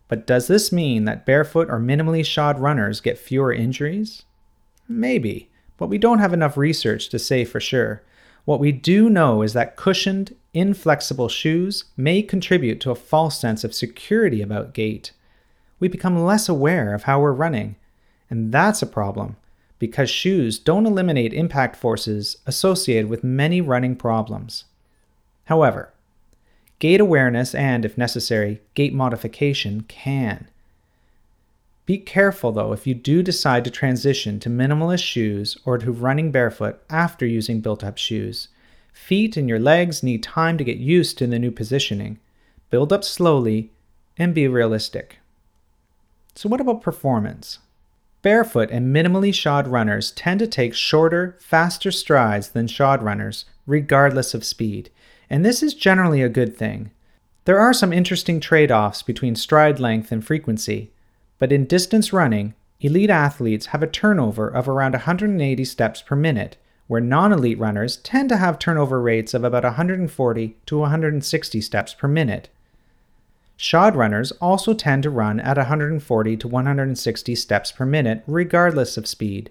But 0.08 0.26
does 0.26 0.46
this 0.46 0.72
mean 0.72 1.04
that 1.04 1.26
barefoot 1.26 1.68
or 1.68 1.78
minimally 1.78 2.24
shod 2.24 2.58
runners 2.58 3.02
get 3.02 3.18
fewer 3.18 3.52
injuries? 3.52 4.24
Maybe, 4.88 5.47
but 5.78 5.88
we 5.88 5.96
don't 5.96 6.18
have 6.18 6.34
enough 6.34 6.58
research 6.58 7.08
to 7.08 7.18
say 7.18 7.44
for 7.44 7.60
sure. 7.60 8.02
What 8.44 8.60
we 8.60 8.72
do 8.72 9.08
know 9.08 9.40
is 9.42 9.54
that 9.54 9.76
cushioned, 9.76 10.34
inflexible 10.52 11.28
shoes 11.28 11.84
may 11.96 12.22
contribute 12.22 12.80
to 12.82 12.90
a 12.90 12.94
false 12.94 13.40
sense 13.40 13.64
of 13.64 13.74
security 13.74 14.42
about 14.42 14.74
gait 14.74 15.12
we 15.80 15.88
become 15.88 16.24
less 16.24 16.48
aware 16.48 16.94
of 16.94 17.04
how 17.04 17.20
we're 17.20 17.32
running. 17.32 17.76
And 18.30 18.52
that's 18.52 18.82
a 18.82 18.86
problem 18.86 19.36
because 19.78 20.10
shoes 20.10 20.58
don't 20.58 20.86
eliminate 20.86 21.32
impact 21.32 21.76
forces 21.76 22.38
associated 22.46 23.08
with 23.08 23.22
many 23.22 23.60
running 23.60 23.94
problems. 23.94 24.64
However, 25.44 25.92
gait 26.80 27.00
awareness 27.00 27.54
and, 27.54 27.84
if 27.84 27.96
necessary, 27.96 28.60
gait 28.74 28.92
modification 28.92 29.82
can. 29.82 30.48
Be 31.88 31.96
careful 31.96 32.52
though 32.52 32.74
if 32.74 32.86
you 32.86 32.92
do 32.92 33.22
decide 33.22 33.64
to 33.64 33.70
transition 33.70 34.38
to 34.40 34.50
minimalist 34.50 35.02
shoes 35.02 35.56
or 35.64 35.78
to 35.78 35.90
running 35.90 36.30
barefoot 36.30 36.82
after 36.90 37.24
using 37.24 37.62
built 37.62 37.82
up 37.82 37.96
shoes. 37.96 38.48
Feet 38.92 39.38
and 39.38 39.48
your 39.48 39.58
legs 39.58 40.02
need 40.02 40.22
time 40.22 40.58
to 40.58 40.64
get 40.64 40.76
used 40.76 41.16
to 41.16 41.26
the 41.26 41.38
new 41.38 41.50
positioning. 41.50 42.18
Build 42.68 42.92
up 42.92 43.04
slowly 43.04 43.70
and 44.18 44.34
be 44.34 44.46
realistic. 44.46 45.16
So, 46.34 46.50
what 46.50 46.60
about 46.60 46.82
performance? 46.82 47.60
Barefoot 48.20 48.70
and 48.70 48.94
minimally 48.94 49.32
shod 49.32 49.66
runners 49.66 50.10
tend 50.10 50.40
to 50.40 50.46
take 50.46 50.74
shorter, 50.74 51.38
faster 51.40 51.90
strides 51.90 52.50
than 52.50 52.66
shod 52.66 53.02
runners, 53.02 53.46
regardless 53.66 54.34
of 54.34 54.44
speed, 54.44 54.90
and 55.30 55.42
this 55.42 55.62
is 55.62 55.72
generally 55.72 56.20
a 56.20 56.28
good 56.28 56.54
thing. 56.54 56.90
There 57.46 57.58
are 57.58 57.72
some 57.72 57.94
interesting 57.94 58.40
trade 58.40 58.70
offs 58.70 59.00
between 59.00 59.36
stride 59.36 59.80
length 59.80 60.12
and 60.12 60.22
frequency, 60.22 60.92
but 61.38 61.52
in 61.52 61.64
distance 61.64 62.12
running, 62.12 62.54
elite 62.80 63.10
athletes 63.10 63.66
have 63.66 63.82
a 63.82 63.86
turnover 63.86 64.48
of 64.48 64.68
around 64.68 64.92
180 64.92 65.64
steps 65.64 66.02
per 66.02 66.16
minute, 66.16 66.56
where 66.86 67.00
non 67.00 67.32
elite 67.32 67.58
runners 67.58 67.98
tend 67.98 68.28
to 68.28 68.36
have 68.36 68.58
turnover 68.58 69.00
rates 69.00 69.34
of 69.34 69.44
about 69.44 69.64
140 69.64 70.56
to 70.66 70.78
160 70.78 71.60
steps 71.60 71.94
per 71.94 72.08
minute. 72.08 72.48
Shod 73.56 73.96
runners 73.96 74.30
also 74.40 74.72
tend 74.72 75.02
to 75.02 75.10
run 75.10 75.40
at 75.40 75.56
140 75.56 76.36
to 76.36 76.48
160 76.48 77.34
steps 77.34 77.72
per 77.72 77.84
minute, 77.84 78.22
regardless 78.26 78.96
of 78.96 79.06
speed. 79.06 79.50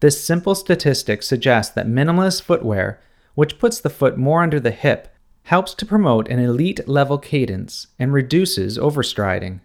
This 0.00 0.22
simple 0.22 0.54
statistic 0.54 1.22
suggests 1.22 1.72
that 1.74 1.86
minimalist 1.86 2.42
footwear, 2.42 3.00
which 3.34 3.58
puts 3.58 3.80
the 3.80 3.88
foot 3.88 4.18
more 4.18 4.42
under 4.42 4.58
the 4.58 4.72
hip, 4.72 5.08
helps 5.44 5.74
to 5.74 5.86
promote 5.86 6.28
an 6.28 6.40
elite 6.40 6.86
level 6.88 7.18
cadence 7.18 7.86
and 7.98 8.12
reduces 8.12 8.78
overstriding. 8.78 9.60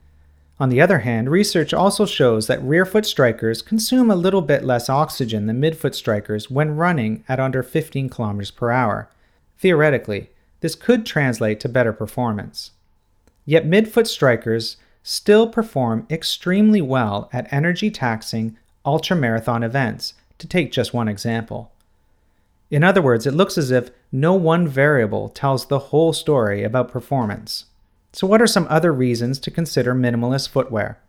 On 0.60 0.68
the 0.68 0.82
other 0.82 1.00
hand, 1.00 1.30
research 1.30 1.74
also 1.74 2.06
shows 2.06 2.48
that 2.48 2.62
rear 2.62 2.86
foot 2.86 3.06
strikers 3.06 3.62
consume 3.62 4.12
a 4.12 4.16
little 4.16 4.42
bit 4.42 4.66
less 4.66 4.90
oxygen 4.90 5.46
than 5.46 5.62
midfoot 5.62 5.96
strikers 5.96 6.52
when 6.52 6.76
running 6.76 7.24
at 7.30 7.40
under 7.40 7.64
15 7.64 8.10
km 8.10 8.56
per 8.56 8.70
hour. 8.70 9.10
Theoretically, 9.58 10.30
this 10.60 10.76
could 10.76 11.06
translate 11.06 11.62
to 11.62 11.70
better 11.70 11.94
performance. 11.94 12.72
Yet 13.46 13.66
midfoot 13.66 14.08
strikers 14.08 14.76
still 15.02 15.48
perform 15.48 16.06
extremely 16.10 16.82
well 16.82 17.30
at 17.32 17.52
energy 17.54 17.90
taxing 17.90 18.58
ultramarathon 18.86 19.64
events, 19.64 20.14
to 20.40 20.48
take 20.48 20.72
just 20.72 20.94
one 20.94 21.08
example. 21.08 21.72
In 22.70 22.84
other 22.84 23.02
words, 23.02 23.26
it 23.26 23.34
looks 23.34 23.58
as 23.58 23.72
if 23.72 23.92
no 24.12 24.34
one 24.34 24.68
variable 24.68 25.30
tells 25.30 25.66
the 25.66 25.80
whole 25.80 26.14
story 26.14 26.64
about 26.64 26.92
performance. 26.92 27.66
So, 28.20 28.28
what 28.28 28.42
are 28.42 28.48
some 28.48 28.68
other 28.70 28.92
reasons 28.92 29.40
to 29.40 29.50
consider 29.50 29.96
minimalist 29.96 30.50
footwear? 30.50 31.00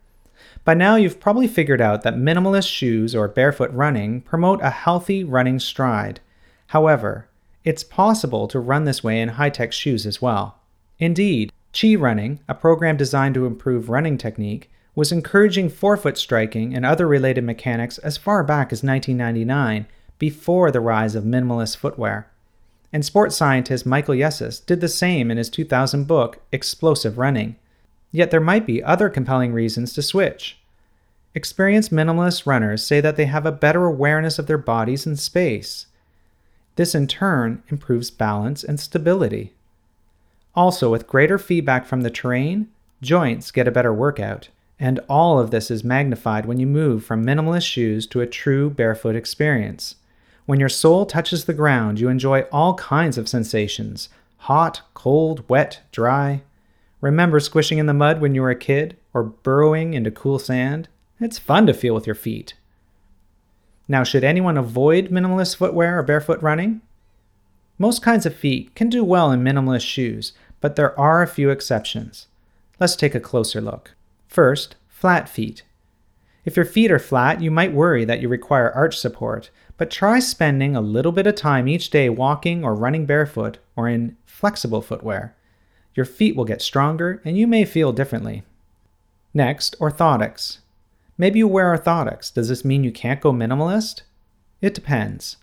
By 0.65 0.75
now, 0.75 0.95
you've 0.95 1.19
probably 1.19 1.49
figured 1.49 1.81
out 1.81 2.03
that 2.03 2.15
minimalist 2.15 2.69
shoes 2.69 3.17
or 3.17 3.27
barefoot 3.27 3.73
running 3.73 4.21
promote 4.21 4.63
a 4.63 4.71
healthy 4.71 5.25
running 5.25 5.59
stride. 5.59 6.21
However, 6.69 7.29
it's 7.65 7.83
possible 7.83 8.47
to 8.47 8.61
run 8.61 8.85
this 8.85 9.03
way 9.03 9.21
in 9.21 9.31
high 9.31 9.51
tech 9.51 9.73
shoes 9.73 10.07
as 10.07 10.23
well. 10.23 10.61
Indeed, 11.01 11.53
Chi 11.73 11.97
Running, 11.97 12.39
a 12.47 12.55
program 12.55 12.97
designed 12.97 13.35
to 13.35 13.45
improve 13.45 13.91
running 13.91 14.17
technique, 14.17 14.71
was 14.95 15.11
encouraging 15.11 15.69
forefoot 15.69 16.17
striking 16.17 16.77
and 16.77 16.87
other 16.87 17.09
related 17.09 17.43
mechanics 17.43 17.99
as 17.99 18.19
far 18.19 18.45
back 18.45 18.73
as 18.73 18.85
1999, 18.85 19.89
before 20.21 20.71
the 20.71 20.79
rise 20.79 21.17
of 21.17 21.25
minimalist 21.25 21.77
footwear. 21.77 22.31
And 22.93 23.05
sports 23.05 23.37
scientist 23.37 23.87
Michael 23.87 24.15
Yessis 24.15 24.65
did 24.65 24.81
the 24.81 24.89
same 24.89 25.31
in 25.31 25.37
his 25.37 25.49
2000 25.49 26.05
book, 26.05 26.41
Explosive 26.51 27.19
Running. 27.19 27.57
Yet 28.11 28.31
there 28.31 28.41
might 28.41 28.67
be 28.67 28.83
other 28.83 29.09
compelling 29.09 29.53
reasons 29.53 29.93
to 29.93 30.03
switch. 30.03 30.59
Experienced 31.33 31.93
minimalist 31.93 32.45
runners 32.47 32.85
say 32.85 33.01
that 33.01 33.15
they 33.15 33.27
have 33.27 33.47
a 33.47 33.53
better 33.53 33.85
awareness 33.85 34.39
of 34.39 34.49
their 34.49 34.59
bodies 34.59 35.07
in 35.07 35.17
space. 35.17 35.87
This 36.75 36.95
in 36.95 37.07
turn 37.07 37.63
improves 37.69 38.11
balance 38.11 38.65
and 38.65 38.81
stability. 38.81 39.53
Also, 40.57 40.91
with 40.91 41.07
greater 41.07 41.39
feedback 41.39 41.87
from 41.87 42.01
the 42.01 42.11
terrain, 42.11 42.69
joints 43.01 43.53
get 43.53 43.69
a 43.69 43.71
better 43.71 43.95
workout, 43.95 44.49
And 44.83 44.99
all 45.11 45.39
of 45.39 45.51
this 45.51 45.71
is 45.71 45.85
magnified 45.85 46.47
when 46.47 46.59
you 46.59 46.67
move 46.67 47.05
from 47.05 47.25
minimalist 47.25 47.67
shoes 47.67 48.07
to 48.09 48.23
a 48.23 48.27
true 48.27 48.71
barefoot 48.71 49.15
experience. 49.15 49.97
When 50.51 50.59
your 50.59 50.69
sole 50.69 51.07
touches 51.07 51.45
the 51.45 51.55
ground, 51.55 52.01
you 52.01 52.09
enjoy 52.09 52.41
all 52.51 52.75
kinds 52.75 53.17
of 53.17 53.29
sensations 53.29 54.09
hot, 54.37 54.81
cold, 54.95 55.49
wet, 55.49 55.83
dry. 55.93 56.43
Remember 57.01 57.39
squishing 57.39 57.79
in 57.79 57.87
the 57.87 57.95
mud 57.95 58.21
when 58.21 58.35
you 58.35 58.43
were 58.43 58.51
a 58.51 58.57
kid 58.57 58.97
or 59.15 59.23
burrowing 59.23 59.95
into 59.95 60.11
cool 60.11 60.41
sand? 60.41 60.89
It's 61.21 61.39
fun 61.39 61.69
to 61.69 61.73
feel 61.73 61.95
with 61.95 62.05
your 62.05 62.17
feet. 62.17 62.55
Now, 63.87 64.03
should 64.03 64.25
anyone 64.25 64.57
avoid 64.57 65.11
minimalist 65.11 65.55
footwear 65.55 66.01
or 66.01 66.03
barefoot 66.03 66.43
running? 66.43 66.81
Most 67.79 68.03
kinds 68.03 68.27
of 68.27 68.35
feet 68.35 68.75
can 68.75 68.89
do 68.89 69.05
well 69.05 69.31
in 69.31 69.45
minimalist 69.45 69.87
shoes, 69.87 70.33
but 70.61 70.75
there 70.75 70.99
are 70.99 71.23
a 71.23 71.29
few 71.29 71.51
exceptions. 71.51 72.27
Let's 72.81 72.97
take 72.97 73.15
a 73.15 73.21
closer 73.21 73.61
look. 73.61 73.93
First, 74.27 74.75
flat 74.89 75.29
feet. 75.29 75.63
If 76.45 76.57
your 76.57 76.65
feet 76.65 76.91
are 76.91 76.99
flat, 76.99 77.41
you 77.41 77.51
might 77.51 77.73
worry 77.73 78.05
that 78.05 78.21
you 78.21 78.29
require 78.29 78.73
arch 78.73 78.99
support, 78.99 79.51
but 79.81 79.91
try 79.91 80.19
spending 80.19 80.77
a 80.77 80.81
little 80.83 81.11
bit 81.11 81.27
of 81.27 81.35
time 81.35 81.67
each 81.67 81.89
day 81.89 82.11
walking 82.11 82.63
or 82.63 82.75
running 82.75 83.07
barefoot 83.07 83.57
or 83.75 83.89
in 83.89 84.15
flexible 84.27 84.83
footwear. 84.83 85.35
Your 85.95 86.05
feet 86.05 86.37
will 86.37 86.45
get 86.45 86.61
stronger 86.61 87.23
and 87.25 87.39
you 87.39 87.47
may 87.47 87.65
feel 87.65 87.91
differently. 87.91 88.43
Next, 89.33 89.75
orthotics. 89.81 90.59
Maybe 91.17 91.39
you 91.39 91.49
wear 91.49 91.75
orthotics. 91.75 92.31
Does 92.31 92.51
this 92.51 92.63
mean 92.63 92.85
you 92.85 92.93
can't 92.93 93.23
go 93.23 93.33
minimalist? 93.33 94.03
It 94.61 94.75
depends. 94.75 95.39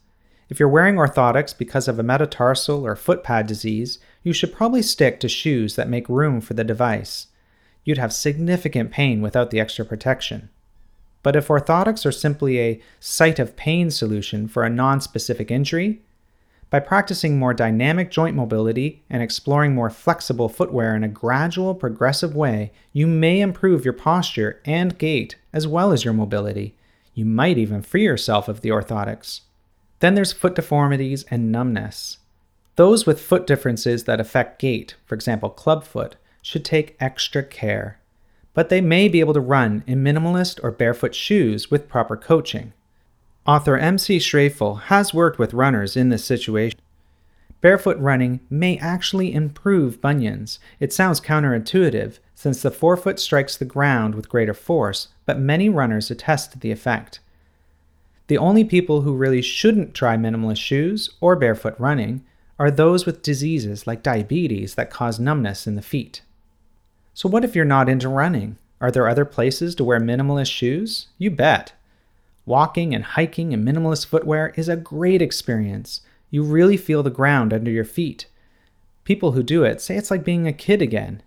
If 0.49 0.59
you're 0.59 0.69
wearing 0.69 0.97
orthotics 0.97 1.57
because 1.57 1.87
of 1.87 1.97
a 1.97 2.03
metatarsal 2.03 2.85
or 2.85 2.95
foot 2.95 3.23
pad 3.23 3.47
disease, 3.47 3.97
you 4.21 4.33
should 4.33 4.53
probably 4.53 4.83
stick 4.83 5.19
to 5.21 5.27
shoes 5.27 5.75
that 5.77 5.89
make 5.89 6.07
room 6.07 6.41
for 6.41 6.53
the 6.53 6.63
device 6.63 7.25
you'd 7.87 7.97
have 7.97 8.11
significant 8.11 8.91
pain 8.91 9.21
without 9.21 9.49
the 9.49 9.61
extra 9.61 9.85
protection. 9.85 10.49
But 11.27 11.35
if 11.35 11.49
orthotics 11.49 12.05
are 12.05 12.11
simply 12.13 12.57
a 12.57 12.81
site 13.01 13.37
of 13.37 13.57
pain 13.57 13.91
solution 13.91 14.47
for 14.47 14.63
a 14.63 14.69
non-specific 14.69 15.51
injury, 15.51 15.99
by 16.69 16.79
practicing 16.79 17.37
more 17.37 17.53
dynamic 17.53 18.11
joint 18.11 18.33
mobility 18.33 19.03
and 19.09 19.21
exploring 19.21 19.75
more 19.75 19.89
flexible 19.89 20.47
footwear 20.47 20.95
in 20.95 21.03
a 21.03 21.09
gradual, 21.09 21.75
progressive 21.75 22.33
way, 22.33 22.71
you 22.93 23.07
may 23.07 23.41
improve 23.41 23.83
your 23.83 23.93
posture 23.93 24.61
and 24.63 24.97
gait 24.97 25.35
as 25.51 25.67
well 25.67 25.91
as 25.91 26.05
your 26.05 26.13
mobility. 26.13 26.77
You 27.13 27.25
might 27.25 27.57
even 27.57 27.81
free 27.81 28.05
yourself 28.05 28.47
of 28.47 28.61
the 28.61 28.69
orthotics. 28.69 29.41
Then 29.99 30.15
there's 30.15 30.31
foot 30.31 30.55
deformities 30.55 31.25
and 31.29 31.51
numbness. 31.51 32.19
Those 32.77 33.05
with 33.05 33.19
foot 33.19 33.45
differences 33.45 34.05
that 34.05 34.21
affect 34.21 34.61
gait, 34.61 34.95
for 35.05 35.15
example, 35.15 35.49
clubfoot, 35.49 36.15
should 36.41 36.63
take 36.63 36.95
extra 37.01 37.43
care, 37.43 37.99
but 38.57 38.69
they 38.69 38.81
may 38.81 39.07
be 39.07 39.19
able 39.19 39.35
to 39.35 39.39
run 39.39 39.83
in 39.85 40.03
minimalist 40.03 40.59
or 40.63 40.71
barefoot 40.71 41.13
shoes 41.13 41.69
with 41.69 41.87
proper 41.87 42.17
coaching. 42.17 42.73
Author 43.45 43.77
M.C. 43.77 44.17
Schraefel 44.17 44.81
has 44.85 45.13
worked 45.13 45.37
with 45.37 45.53
runners 45.53 45.95
in 45.95 46.09
this 46.09 46.25
situation. 46.25 46.79
Barefoot 47.61 47.99
running 47.99 48.39
may 48.49 48.75
actually 48.79 49.31
improve 49.31 50.01
bunions. 50.01 50.57
It 50.79 50.91
sounds 50.91 51.21
counterintuitive 51.21 52.17
since 52.33 52.63
the 52.63 52.71
forefoot 52.71 53.19
strikes 53.19 53.55
the 53.55 53.63
ground 53.63 54.15
with 54.15 54.27
greater 54.27 54.55
force, 54.55 55.09
but 55.27 55.37
many 55.37 55.69
runners 55.69 56.09
attest 56.09 56.53
to 56.53 56.57
the 56.57 56.71
effect. 56.71 57.19
The 58.25 58.39
only 58.39 58.63
people 58.63 59.01
who 59.01 59.13
really 59.13 59.43
shouldn't 59.43 59.93
try 59.93 60.17
minimalist 60.17 60.57
shoes 60.57 61.11
or 61.21 61.35
barefoot 61.35 61.75
running 61.77 62.25
are 62.57 62.71
those 62.71 63.05
with 63.05 63.21
diseases 63.21 63.85
like 63.85 64.01
diabetes 64.01 64.73
that 64.73 64.89
cause 64.89 65.19
numbness 65.19 65.67
in 65.67 65.75
the 65.75 65.83
feet. 65.83 66.23
So, 67.17 67.27
what 67.27 67.43
if 67.43 67.55
you're 67.55 67.65
not 67.65 67.89
into 67.89 68.09
running? 68.09 68.59
Are 68.79 68.91
there 68.91 69.07
other 69.07 69.25
places 69.25 69.73
to 69.73 69.83
wear 69.83 69.99
minimalist 69.99 70.51
shoes? 70.51 71.07
You 71.17 71.31
bet. 71.31 71.73
Walking 72.45 72.93
and 72.93 73.03
hiking 73.03 73.53
in 73.53 73.65
minimalist 73.65 74.05
footwear 74.05 74.53
is 74.55 74.69
a 74.69 74.75
great 74.75 75.19
experience. 75.19 76.01
You 76.29 76.43
really 76.43 76.77
feel 76.77 77.01
the 77.01 77.09
ground 77.09 77.53
under 77.53 77.71
your 77.71 77.85
feet. 77.85 78.27
People 79.03 79.31
who 79.31 79.41
do 79.41 79.63
it 79.63 79.81
say 79.81 79.97
it's 79.97 80.11
like 80.11 80.23
being 80.23 80.45
a 80.45 80.53
kid 80.53 80.79
again. 80.79 81.23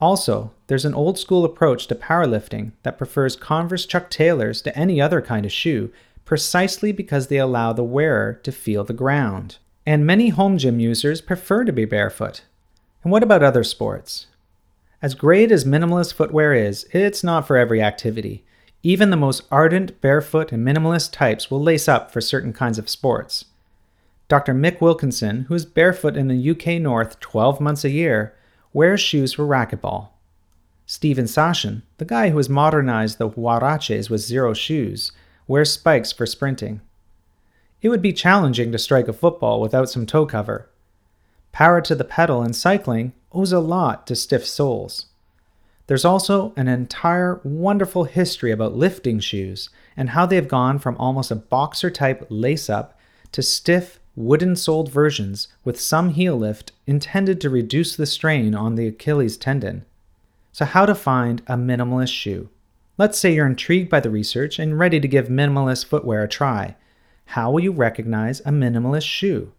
Also, 0.00 0.52
there's 0.68 0.86
an 0.86 0.94
old 0.94 1.18
school 1.18 1.44
approach 1.44 1.86
to 1.88 1.94
powerlifting 1.94 2.72
that 2.82 2.96
prefers 2.96 3.36
Converse 3.36 3.84
Chuck 3.84 4.08
Taylors 4.08 4.62
to 4.62 4.74
any 4.74 5.02
other 5.02 5.20
kind 5.20 5.44
of 5.44 5.52
shoe 5.52 5.92
precisely 6.24 6.92
because 6.92 7.26
they 7.26 7.36
allow 7.36 7.74
the 7.74 7.84
wearer 7.84 8.40
to 8.42 8.50
feel 8.50 8.84
the 8.84 8.94
ground. 8.94 9.58
And 9.84 10.06
many 10.06 10.30
home 10.30 10.56
gym 10.56 10.80
users 10.80 11.20
prefer 11.20 11.66
to 11.66 11.74
be 11.74 11.84
barefoot. 11.84 12.40
And 13.02 13.12
what 13.12 13.22
about 13.22 13.42
other 13.42 13.64
sports? 13.64 14.28
As 15.02 15.14
great 15.14 15.52
as 15.52 15.64
minimalist 15.64 16.14
footwear 16.14 16.54
is, 16.54 16.86
it's 16.92 17.22
not 17.22 17.46
for 17.46 17.56
every 17.56 17.82
activity. 17.82 18.44
Even 18.82 19.10
the 19.10 19.16
most 19.16 19.42
ardent 19.50 20.00
barefoot 20.00 20.52
and 20.52 20.66
minimalist 20.66 21.12
types 21.12 21.50
will 21.50 21.62
lace 21.62 21.86
up 21.86 22.10
for 22.10 22.20
certain 22.20 22.52
kinds 22.52 22.78
of 22.78 22.88
sports. 22.88 23.46
Dr. 24.28 24.54
Mick 24.54 24.80
Wilkinson, 24.80 25.42
who 25.42 25.54
is 25.54 25.66
barefoot 25.66 26.16
in 26.16 26.28
the 26.28 26.50
UK 26.50 26.80
North 26.80 27.20
12 27.20 27.60
months 27.60 27.84
a 27.84 27.90
year, 27.90 28.34
wears 28.72 29.00
shoes 29.00 29.34
for 29.34 29.46
racquetball. 29.46 30.08
Steven 30.86 31.26
Sashen, 31.26 31.82
the 31.98 32.04
guy 32.04 32.30
who 32.30 32.36
has 32.38 32.48
modernized 32.48 33.18
the 33.18 33.28
huaraches 33.28 34.08
with 34.08 34.20
Xero 34.20 34.56
Shoes, 34.56 35.12
wears 35.46 35.72
spikes 35.72 36.10
for 36.10 36.26
sprinting. 36.26 36.80
It 37.82 37.90
would 37.90 38.02
be 38.02 38.12
challenging 38.12 38.72
to 38.72 38.78
strike 38.78 39.08
a 39.08 39.12
football 39.12 39.60
without 39.60 39.90
some 39.90 40.06
toe 40.06 40.26
cover. 40.26 40.70
Power 41.52 41.80
to 41.82 41.94
the 41.94 42.04
pedal 42.04 42.42
in 42.42 42.52
cycling 42.52 43.12
owes 43.36 43.52
a 43.52 43.60
lot 43.60 44.06
to 44.06 44.16
stiff 44.16 44.46
soles. 44.46 45.06
There's 45.86 46.04
also 46.04 46.52
an 46.56 46.68
entire 46.68 47.40
wonderful 47.44 48.04
history 48.04 48.50
about 48.50 48.74
lifting 48.74 49.20
shoes 49.20 49.68
and 49.96 50.10
how 50.10 50.26
they 50.26 50.36
have 50.36 50.48
gone 50.48 50.78
from 50.78 50.96
almost 50.96 51.30
a 51.30 51.36
boxer 51.36 51.90
type 51.90 52.26
lace 52.28 52.68
up 52.68 52.98
to 53.32 53.42
stiff, 53.42 54.00
wooden 54.16 54.56
soled 54.56 54.90
versions 54.90 55.48
with 55.64 55.80
some 55.80 56.10
heel 56.10 56.36
lift 56.36 56.72
intended 56.86 57.40
to 57.40 57.50
reduce 57.50 57.94
the 57.94 58.06
strain 58.06 58.54
on 58.54 58.74
the 58.74 58.88
Achilles 58.88 59.36
tendon. 59.36 59.84
So, 60.50 60.64
how 60.64 60.86
to 60.86 60.94
find 60.94 61.42
a 61.46 61.54
minimalist 61.54 62.14
shoe? 62.14 62.48
Let's 62.98 63.18
say 63.18 63.34
you're 63.34 63.46
intrigued 63.46 63.90
by 63.90 64.00
the 64.00 64.10
research 64.10 64.58
and 64.58 64.78
ready 64.78 64.98
to 65.00 65.06
give 65.06 65.28
minimalist 65.28 65.84
footwear 65.84 66.22
a 66.22 66.28
try. 66.28 66.76
How 67.26 67.50
will 67.50 67.60
you 67.60 67.72
recognize 67.72 68.40
a 68.40 68.50
minimalist 68.50 69.06
shoe? 69.06 69.52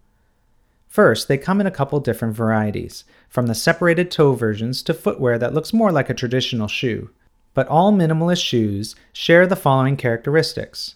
First, 0.87 1.27
they 1.27 1.37
come 1.37 1.61
in 1.61 1.67
a 1.67 1.71
couple 1.71 1.99
different 1.99 2.35
varieties, 2.35 3.03
from 3.29 3.47
the 3.47 3.55
separated 3.55 4.09
toe 4.09 4.33
versions 4.33 4.81
to 4.83 4.93
footwear 4.93 5.37
that 5.37 5.53
looks 5.53 5.73
more 5.73 5.91
like 5.91 6.09
a 6.09 6.13
traditional 6.13 6.67
shoe. 6.67 7.09
But 7.53 7.67
all 7.67 7.91
minimalist 7.91 8.43
shoes 8.43 8.95
share 9.13 9.47
the 9.47 9.55
following 9.55 9.97
characteristics. 9.97 10.95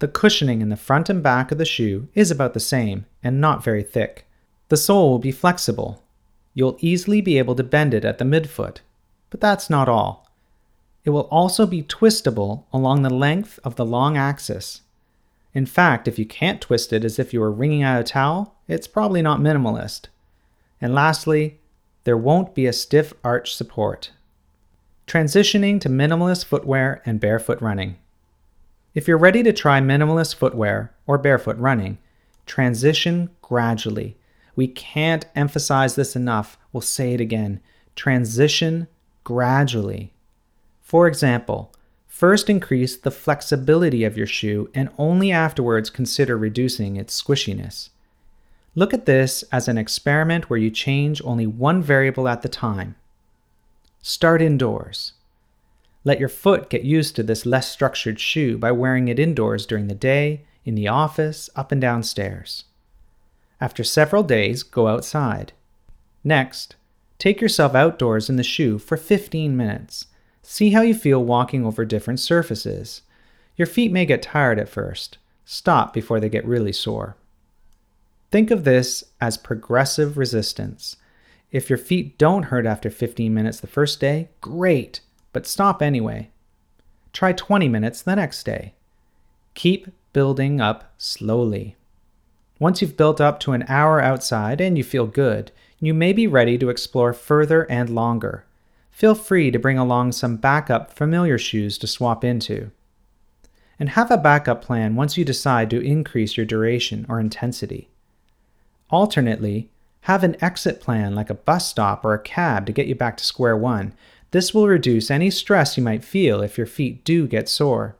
The 0.00 0.08
cushioning 0.08 0.60
in 0.60 0.68
the 0.68 0.76
front 0.76 1.08
and 1.08 1.22
back 1.22 1.52
of 1.52 1.58
the 1.58 1.64
shoe 1.64 2.08
is 2.14 2.30
about 2.30 2.54
the 2.54 2.60
same 2.60 3.06
and 3.22 3.40
not 3.40 3.64
very 3.64 3.82
thick. 3.82 4.26
The 4.68 4.76
sole 4.76 5.10
will 5.10 5.18
be 5.18 5.32
flexible. 5.32 6.02
You'll 6.52 6.76
easily 6.80 7.20
be 7.20 7.38
able 7.38 7.54
to 7.54 7.62
bend 7.62 7.94
it 7.94 8.04
at 8.04 8.18
the 8.18 8.24
midfoot, 8.24 8.78
but 9.30 9.40
that's 9.40 9.70
not 9.70 9.88
all. 9.88 10.30
It 11.04 11.10
will 11.10 11.28
also 11.30 11.66
be 11.66 11.82
twistable 11.82 12.64
along 12.72 13.02
the 13.02 13.10
length 13.10 13.60
of 13.62 13.76
the 13.76 13.84
long 13.84 14.16
axis. 14.16 14.80
In 15.54 15.66
fact, 15.66 16.08
if 16.08 16.18
you 16.18 16.26
can't 16.26 16.60
twist 16.60 16.92
it 16.92 17.04
as 17.04 17.18
if 17.18 17.32
you 17.32 17.40
were 17.40 17.52
wringing 17.52 17.82
out 17.82 18.00
a 18.00 18.04
towel, 18.04 18.56
it's 18.66 18.88
probably 18.88 19.22
not 19.22 19.40
minimalist. 19.40 20.06
And 20.80 20.94
lastly, 20.94 21.60
there 22.02 22.16
won't 22.16 22.54
be 22.54 22.66
a 22.66 22.72
stiff 22.72 23.14
arch 23.22 23.54
support. 23.54 24.10
Transitioning 25.06 25.80
to 25.80 25.88
minimalist 25.88 26.44
footwear 26.44 27.02
and 27.06 27.20
barefoot 27.20 27.60
running. 27.62 27.96
If 28.94 29.06
you're 29.08 29.18
ready 29.18 29.42
to 29.42 29.52
try 29.52 29.80
minimalist 29.80 30.34
footwear 30.34 30.92
or 31.06 31.18
barefoot 31.18 31.58
running, 31.58 31.98
transition 32.46 33.30
gradually. 33.42 34.16
We 34.56 34.68
can't 34.68 35.26
emphasize 35.34 35.94
this 35.94 36.14
enough. 36.14 36.58
We'll 36.72 36.80
say 36.80 37.12
it 37.12 37.20
again. 37.20 37.60
Transition 37.96 38.88
gradually. 39.24 40.12
For 40.80 41.06
example, 41.08 41.73
first 42.14 42.48
increase 42.48 42.96
the 42.96 43.10
flexibility 43.10 44.04
of 44.04 44.16
your 44.16 44.26
shoe 44.26 44.70
and 44.72 44.88
only 44.98 45.32
afterwards 45.32 45.90
consider 45.90 46.38
reducing 46.38 46.94
its 46.94 47.20
squishiness. 47.20 47.88
Look 48.76 48.94
at 48.94 49.04
this 49.04 49.42
as 49.50 49.66
an 49.66 49.76
experiment 49.76 50.48
where 50.48 50.58
you 50.58 50.70
change 50.70 51.20
only 51.24 51.48
one 51.48 51.82
variable 51.82 52.28
at 52.28 52.42
the 52.42 52.48
time. 52.48 52.94
Start 54.00 54.40
indoors. 54.40 55.14
Let 56.04 56.20
your 56.20 56.28
foot 56.28 56.70
get 56.70 56.84
used 56.84 57.16
to 57.16 57.24
this 57.24 57.44
less 57.44 57.68
structured 57.68 58.20
shoe 58.20 58.58
by 58.58 58.70
wearing 58.70 59.08
it 59.08 59.18
indoors 59.18 59.66
during 59.66 59.88
the 59.88 59.94
day, 59.96 60.44
in 60.64 60.76
the 60.76 60.86
office, 60.86 61.50
up 61.56 61.72
and 61.72 61.80
down 61.80 62.04
stairs. 62.04 62.62
After 63.60 63.82
several 63.82 64.22
days, 64.22 64.62
go 64.62 64.86
outside. 64.86 65.52
Next, 66.22 66.76
take 67.18 67.40
yourself 67.40 67.74
outdoors 67.74 68.30
in 68.30 68.36
the 68.36 68.44
shoe 68.44 68.78
for 68.78 68.96
15 68.96 69.56
minutes. 69.56 70.06
See 70.46 70.70
how 70.72 70.82
you 70.82 70.94
feel 70.94 71.24
walking 71.24 71.64
over 71.64 71.86
different 71.86 72.20
surfaces. 72.20 73.00
Your 73.56 73.66
feet 73.66 73.90
may 73.90 74.04
get 74.04 74.20
tired 74.20 74.58
at 74.58 74.68
first. 74.68 75.16
Stop 75.46 75.94
before 75.94 76.20
they 76.20 76.28
get 76.28 76.46
really 76.46 76.72
sore. 76.72 77.16
Think 78.30 78.50
of 78.50 78.64
this 78.64 79.04
as 79.22 79.38
progressive 79.38 80.18
resistance. 80.18 80.96
If 81.50 81.70
your 81.70 81.78
feet 81.78 82.18
don't 82.18 82.44
hurt 82.44 82.66
after 82.66 82.90
15 82.90 83.32
minutes 83.32 83.60
the 83.60 83.66
first 83.66 84.00
day, 84.00 84.28
great. 84.42 85.00
but 85.32 85.46
stop 85.46 85.80
anyway. 85.80 86.30
Try 87.12 87.32
20 87.32 87.66
minutes 87.68 88.02
the 88.02 88.14
next 88.14 88.44
day. 88.44 88.74
Keep 89.54 89.88
building 90.12 90.60
up 90.60 90.92
slowly. 90.98 91.76
Once 92.58 92.82
you've 92.82 92.96
built 92.96 93.20
up 93.20 93.40
to 93.40 93.52
an 93.52 93.64
hour 93.66 94.00
outside 94.00 94.60
and 94.60 94.76
you 94.76 94.84
feel 94.84 95.06
good, 95.06 95.50
you 95.80 95.94
may 95.94 96.12
be 96.12 96.26
ready 96.26 96.58
to 96.58 96.68
explore 96.68 97.12
further 97.12 97.62
and 97.70 97.88
longer. 97.88 98.44
Feel 98.94 99.16
free 99.16 99.50
to 99.50 99.58
bring 99.58 99.76
along 99.76 100.12
some 100.12 100.36
backup 100.36 100.92
familiar 100.92 101.36
shoes 101.36 101.78
to 101.78 101.86
swap 101.88 102.22
into. 102.22 102.70
And 103.76 103.88
have 103.88 104.08
a 104.08 104.16
backup 104.16 104.62
plan 104.62 104.94
once 104.94 105.18
you 105.18 105.24
decide 105.24 105.68
to 105.70 105.80
increase 105.80 106.36
your 106.36 106.46
duration 106.46 107.04
or 107.08 107.18
intensity. 107.18 107.88
Alternately, 108.90 109.68
have 110.02 110.22
an 110.22 110.36
exit 110.40 110.80
plan 110.80 111.12
like 111.16 111.28
a 111.28 111.34
bus 111.34 111.66
stop 111.66 112.04
or 112.04 112.14
a 112.14 112.22
cab 112.22 112.66
to 112.66 112.72
get 112.72 112.86
you 112.86 112.94
back 112.94 113.16
to 113.16 113.24
square 113.24 113.56
one. 113.56 113.94
This 114.30 114.54
will 114.54 114.68
reduce 114.68 115.10
any 115.10 115.28
stress 115.28 115.76
you 115.76 115.82
might 115.82 116.04
feel 116.04 116.40
if 116.40 116.56
your 116.56 116.66
feet 116.68 117.04
do 117.04 117.26
get 117.26 117.48
sore. 117.48 117.96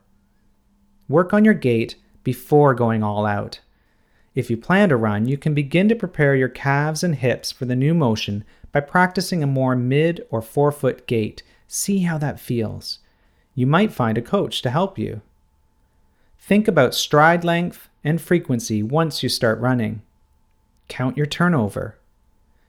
Work 1.08 1.34
on 1.34 1.44
your 1.44 1.54
gait 1.54 1.96
before 2.22 2.72
going 2.72 3.02
all 3.02 3.26
out. 3.26 3.58
If 4.36 4.48
you 4.48 4.56
plan 4.56 4.90
to 4.90 4.96
run, 4.96 5.26
you 5.26 5.38
can 5.38 5.54
begin 5.54 5.88
to 5.88 5.96
prepare 5.96 6.36
your 6.36 6.48
calves 6.48 7.02
and 7.02 7.16
hips 7.16 7.50
for 7.50 7.64
the 7.64 7.74
new 7.74 7.94
motion 7.94 8.44
by 8.74 8.80
practicing 8.80 9.40
a 9.40 9.46
more 9.46 9.76
mid 9.76 10.26
or 10.30 10.42
forefoot 10.42 11.06
gait. 11.06 11.44
See 11.68 12.00
how 12.00 12.18
that 12.18 12.40
feels. 12.40 12.98
You 13.54 13.68
might 13.68 13.92
find 13.92 14.18
a 14.18 14.22
coach 14.22 14.62
to 14.62 14.70
help 14.70 14.98
you. 14.98 15.22
Think 16.40 16.66
about 16.66 16.92
stride 16.92 17.44
length 17.44 17.88
and 18.02 18.20
frequency 18.20 18.82
once 18.82 19.22
you 19.22 19.28
start 19.28 19.60
running. 19.60 20.02
Count 20.88 21.16
your 21.16 21.24
turnover. 21.24 21.96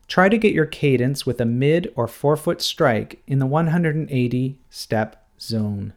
Try 0.07 0.29
to 0.29 0.37
get 0.37 0.53
your 0.53 0.67
cadence 0.67 1.25
with 1.25 1.41
a 1.41 1.45
mid 1.45 1.91
or 1.95 2.07
forefoot 2.07 2.61
strike 2.61 3.19
in 3.25 3.39
the 3.39 3.47
180 3.47 4.59
step 4.69 5.25
zone. 5.41 5.93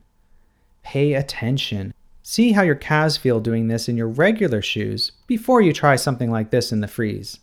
Pay 0.82 1.12
attention. 1.12 1.92
See 2.22 2.52
how 2.52 2.62
your 2.62 2.74
calves 2.74 3.18
feel 3.18 3.40
doing 3.40 3.68
this 3.68 3.90
in 3.90 3.96
your 3.98 4.08
regular 4.08 4.62
shoes 4.62 5.12
before 5.26 5.60
you 5.60 5.74
try 5.74 5.96
something 5.96 6.30
like 6.30 6.50
this 6.50 6.72
in 6.72 6.80
the 6.80 6.88
Frees. 6.88 7.40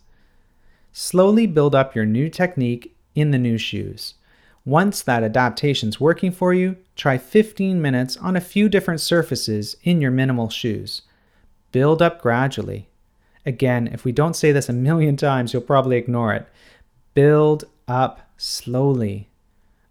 Slowly 0.98 1.46
build 1.46 1.74
up 1.74 1.94
your 1.94 2.06
new 2.06 2.30
technique 2.30 2.96
in 3.14 3.30
the 3.30 3.38
new 3.38 3.58
shoes. 3.58 4.14
Once 4.64 5.02
that 5.02 5.22
adaptation's 5.22 6.00
working 6.00 6.32
for 6.32 6.54
you, 6.54 6.74
try 6.94 7.18
15 7.18 7.82
minutes 7.82 8.16
on 8.16 8.34
a 8.34 8.40
few 8.40 8.66
different 8.66 9.02
surfaces 9.02 9.76
in 9.82 10.00
your 10.00 10.10
minimal 10.10 10.48
shoes. 10.48 11.02
Build 11.70 12.00
up 12.00 12.22
gradually. 12.22 12.88
Again, 13.44 13.88
if 13.88 14.06
we 14.06 14.10
don't 14.10 14.34
say 14.34 14.52
this 14.52 14.70
a 14.70 14.72
million 14.72 15.18
times, 15.18 15.52
you'll 15.52 15.60
probably 15.60 15.98
ignore 15.98 16.32
it. 16.32 16.48
Build 17.12 17.66
up 17.86 18.30
slowly 18.38 19.28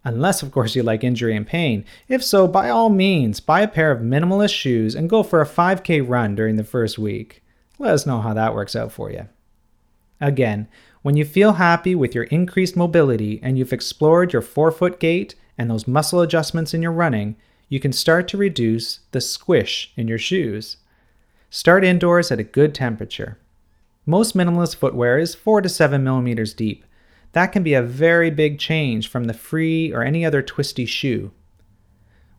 unless, 0.03 0.41
of 0.41 0.51
course, 0.51 0.75
you 0.75 0.81
like 0.81 1.03
injury 1.03 1.35
and 1.35 1.45
pain. 1.45 1.85
If 2.07 2.23
so, 2.23 2.47
by 2.47 2.71
all 2.71 2.89
means, 2.89 3.39
buy 3.39 3.61
a 3.61 3.67
pair 3.67 3.91
of 3.91 4.01
minimalist 4.01 4.55
shoes 4.55 4.95
and 4.95 5.07
go 5.07 5.21
for 5.21 5.39
a 5.39 5.45
5K 5.45 6.01
run 6.09 6.33
during 6.33 6.55
the 6.55 6.63
first 6.63 6.97
week. 6.97 7.43
Let 7.77 7.93
us 7.93 8.07
know 8.07 8.21
how 8.21 8.33
that 8.33 8.55
works 8.55 8.75
out 8.75 8.91
for 8.91 9.11
you. 9.11 9.27
Again, 10.21 10.67
when 11.05 11.15
you 11.15 11.23
feel 11.23 11.53
happy 11.53 11.93
with 11.93 12.15
your 12.15 12.23
increased 12.23 12.75
mobility 12.75 13.39
and 13.43 13.59
you've 13.59 13.71
explored 13.71 14.33
your 14.33 14.41
forefoot 14.41 14.99
gait 14.99 15.35
and 15.55 15.69
those 15.69 15.87
muscle 15.87 16.19
adjustments 16.19 16.73
in 16.73 16.81
your 16.81 16.91
running, 16.91 17.35
you 17.69 17.79
can 17.79 17.93
start 17.93 18.27
to 18.27 18.37
reduce 18.37 19.01
the 19.11 19.21
squish 19.21 19.93
in 19.95 20.07
your 20.07 20.17
shoes. 20.17 20.77
Start 21.51 21.85
indoors 21.85 22.31
at 22.31 22.39
a 22.39 22.43
good 22.43 22.73
temperature. 22.73 23.37
Most 24.07 24.35
minimalist 24.35 24.77
footwear 24.77 25.19
is 25.19 25.35
4 25.35 25.61
to 25.61 25.69
7 25.69 26.03
millimeters 26.03 26.55
deep, 26.55 26.83
that 27.33 27.51
can 27.51 27.61
be 27.61 27.75
a 27.75 27.83
very 27.83 28.31
big 28.31 28.57
change 28.57 29.07
from 29.07 29.25
the 29.25 29.33
free 29.35 29.93
or 29.93 30.01
any 30.01 30.25
other 30.25 30.41
twisty 30.41 30.87
shoe. 30.87 31.29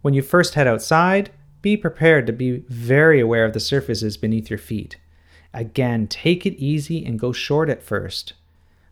When 0.03 0.13
you 0.13 0.23
first 0.23 0.55
head 0.55 0.67
outside, 0.67 1.31
be 1.63 1.77
prepared 1.77 2.27
to 2.27 2.33
be 2.33 2.65
very 2.69 3.21
aware 3.21 3.45
of 3.45 3.53
the 3.53 3.61
surfaces 3.61 4.17
beneath 4.17 4.51
your 4.51 4.59
feet. 4.59 4.97
Again, 5.55 6.09
take 6.09 6.45
it 6.45 6.59
easy 6.59 7.07
and 7.07 7.17
go 7.17 7.31
short 7.31 7.71
at 7.71 7.85
first. 7.85 8.33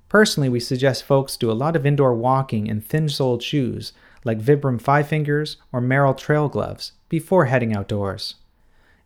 Personally, 0.09 0.49
we 0.49 0.61
suggest 0.61 1.05
folks 1.05 1.37
do 1.37 1.51
a 1.51 1.53
lot 1.53 1.77
of 1.77 1.85
indoor 1.85 2.15
walking 2.15 2.67
in 2.67 2.81
thin 2.81 3.09
soled 3.09 3.43
shoes 3.43 3.93
like 4.25 4.41
Vibram 4.41 4.81
Five 4.81 5.09
Fingers 5.09 5.57
or 5.73 5.81
Merrell 5.81 6.17
Trail 6.17 6.49
Gloves 6.49 6.93
before 7.09 7.47
heading 7.47 7.75
outdoors. 7.75 8.37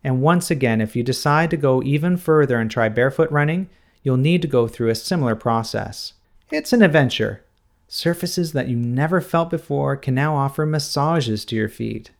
And 0.03 0.21
once 0.21 0.49
again, 0.49 0.81
if 0.81 0.95
you 0.95 1.03
decide 1.03 1.49
to 1.49 1.57
go 1.57 1.83
even 1.83 2.15
further 2.15 2.57
and 2.59 2.71
try 2.71 2.89
barefoot 2.89 3.29
running, 3.31 3.69
you'll 4.03 4.17
need 4.17 4.41
to 4.41 4.47
go 4.47 4.67
through 4.67 4.89
a 4.89 4.95
similar 4.95 5.35
process. 5.35 6.13
It's 6.51 6.73
an 6.73 6.81
adventure. 6.81 7.43
Surfaces 7.87 8.53
that 8.53 8.67
you 8.67 8.75
never 8.75 9.19
felt 9.19 9.49
before 9.49 9.97
can 9.97 10.15
now 10.15 10.35
offer 10.35 10.65
massages 10.65 11.43
to 11.45 11.55
your 11.55 11.69
feet. 11.69 12.11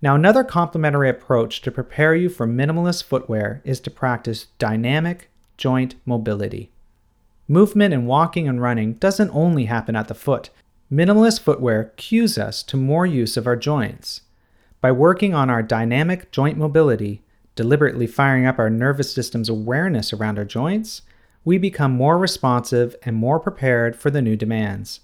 Now, 0.00 0.14
another 0.14 0.44
complementary 0.44 1.10
approach 1.10 1.60
to 1.62 1.70
prepare 1.70 2.14
you 2.14 2.30
for 2.30 2.46
minimalist 2.46 3.04
footwear 3.04 3.60
is 3.64 3.80
to 3.80 3.90
practice 3.90 4.46
dynamic 4.58 5.28
joint 5.58 5.96
mobility. 6.06 6.70
Movement 7.50 7.92
in 7.92 8.06
walking 8.06 8.46
and 8.46 8.62
running 8.62 8.92
doesn't 8.92 9.34
only 9.34 9.64
happen 9.64 9.96
at 9.96 10.06
the 10.06 10.14
foot. 10.14 10.50
Minimalist 10.88 11.40
footwear 11.40 11.92
cues 11.96 12.38
us 12.38 12.62
to 12.62 12.76
more 12.76 13.04
use 13.04 13.36
of 13.36 13.44
our 13.44 13.56
joints. 13.56 14.20
By 14.80 14.92
working 14.92 15.34
on 15.34 15.50
our 15.50 15.60
dynamic 15.60 16.30
joint 16.30 16.56
mobility, 16.56 17.24
deliberately 17.56 18.06
firing 18.06 18.46
up 18.46 18.60
our 18.60 18.70
nervous 18.70 19.12
system's 19.12 19.48
awareness 19.48 20.12
around 20.12 20.38
our 20.38 20.44
joints, 20.44 21.02
we 21.44 21.58
become 21.58 21.90
more 21.90 22.18
responsive 22.18 22.94
and 23.02 23.16
more 23.16 23.40
prepared 23.40 23.96
for 23.96 24.12
the 24.12 24.22
new 24.22 24.36
demands. 24.36 25.00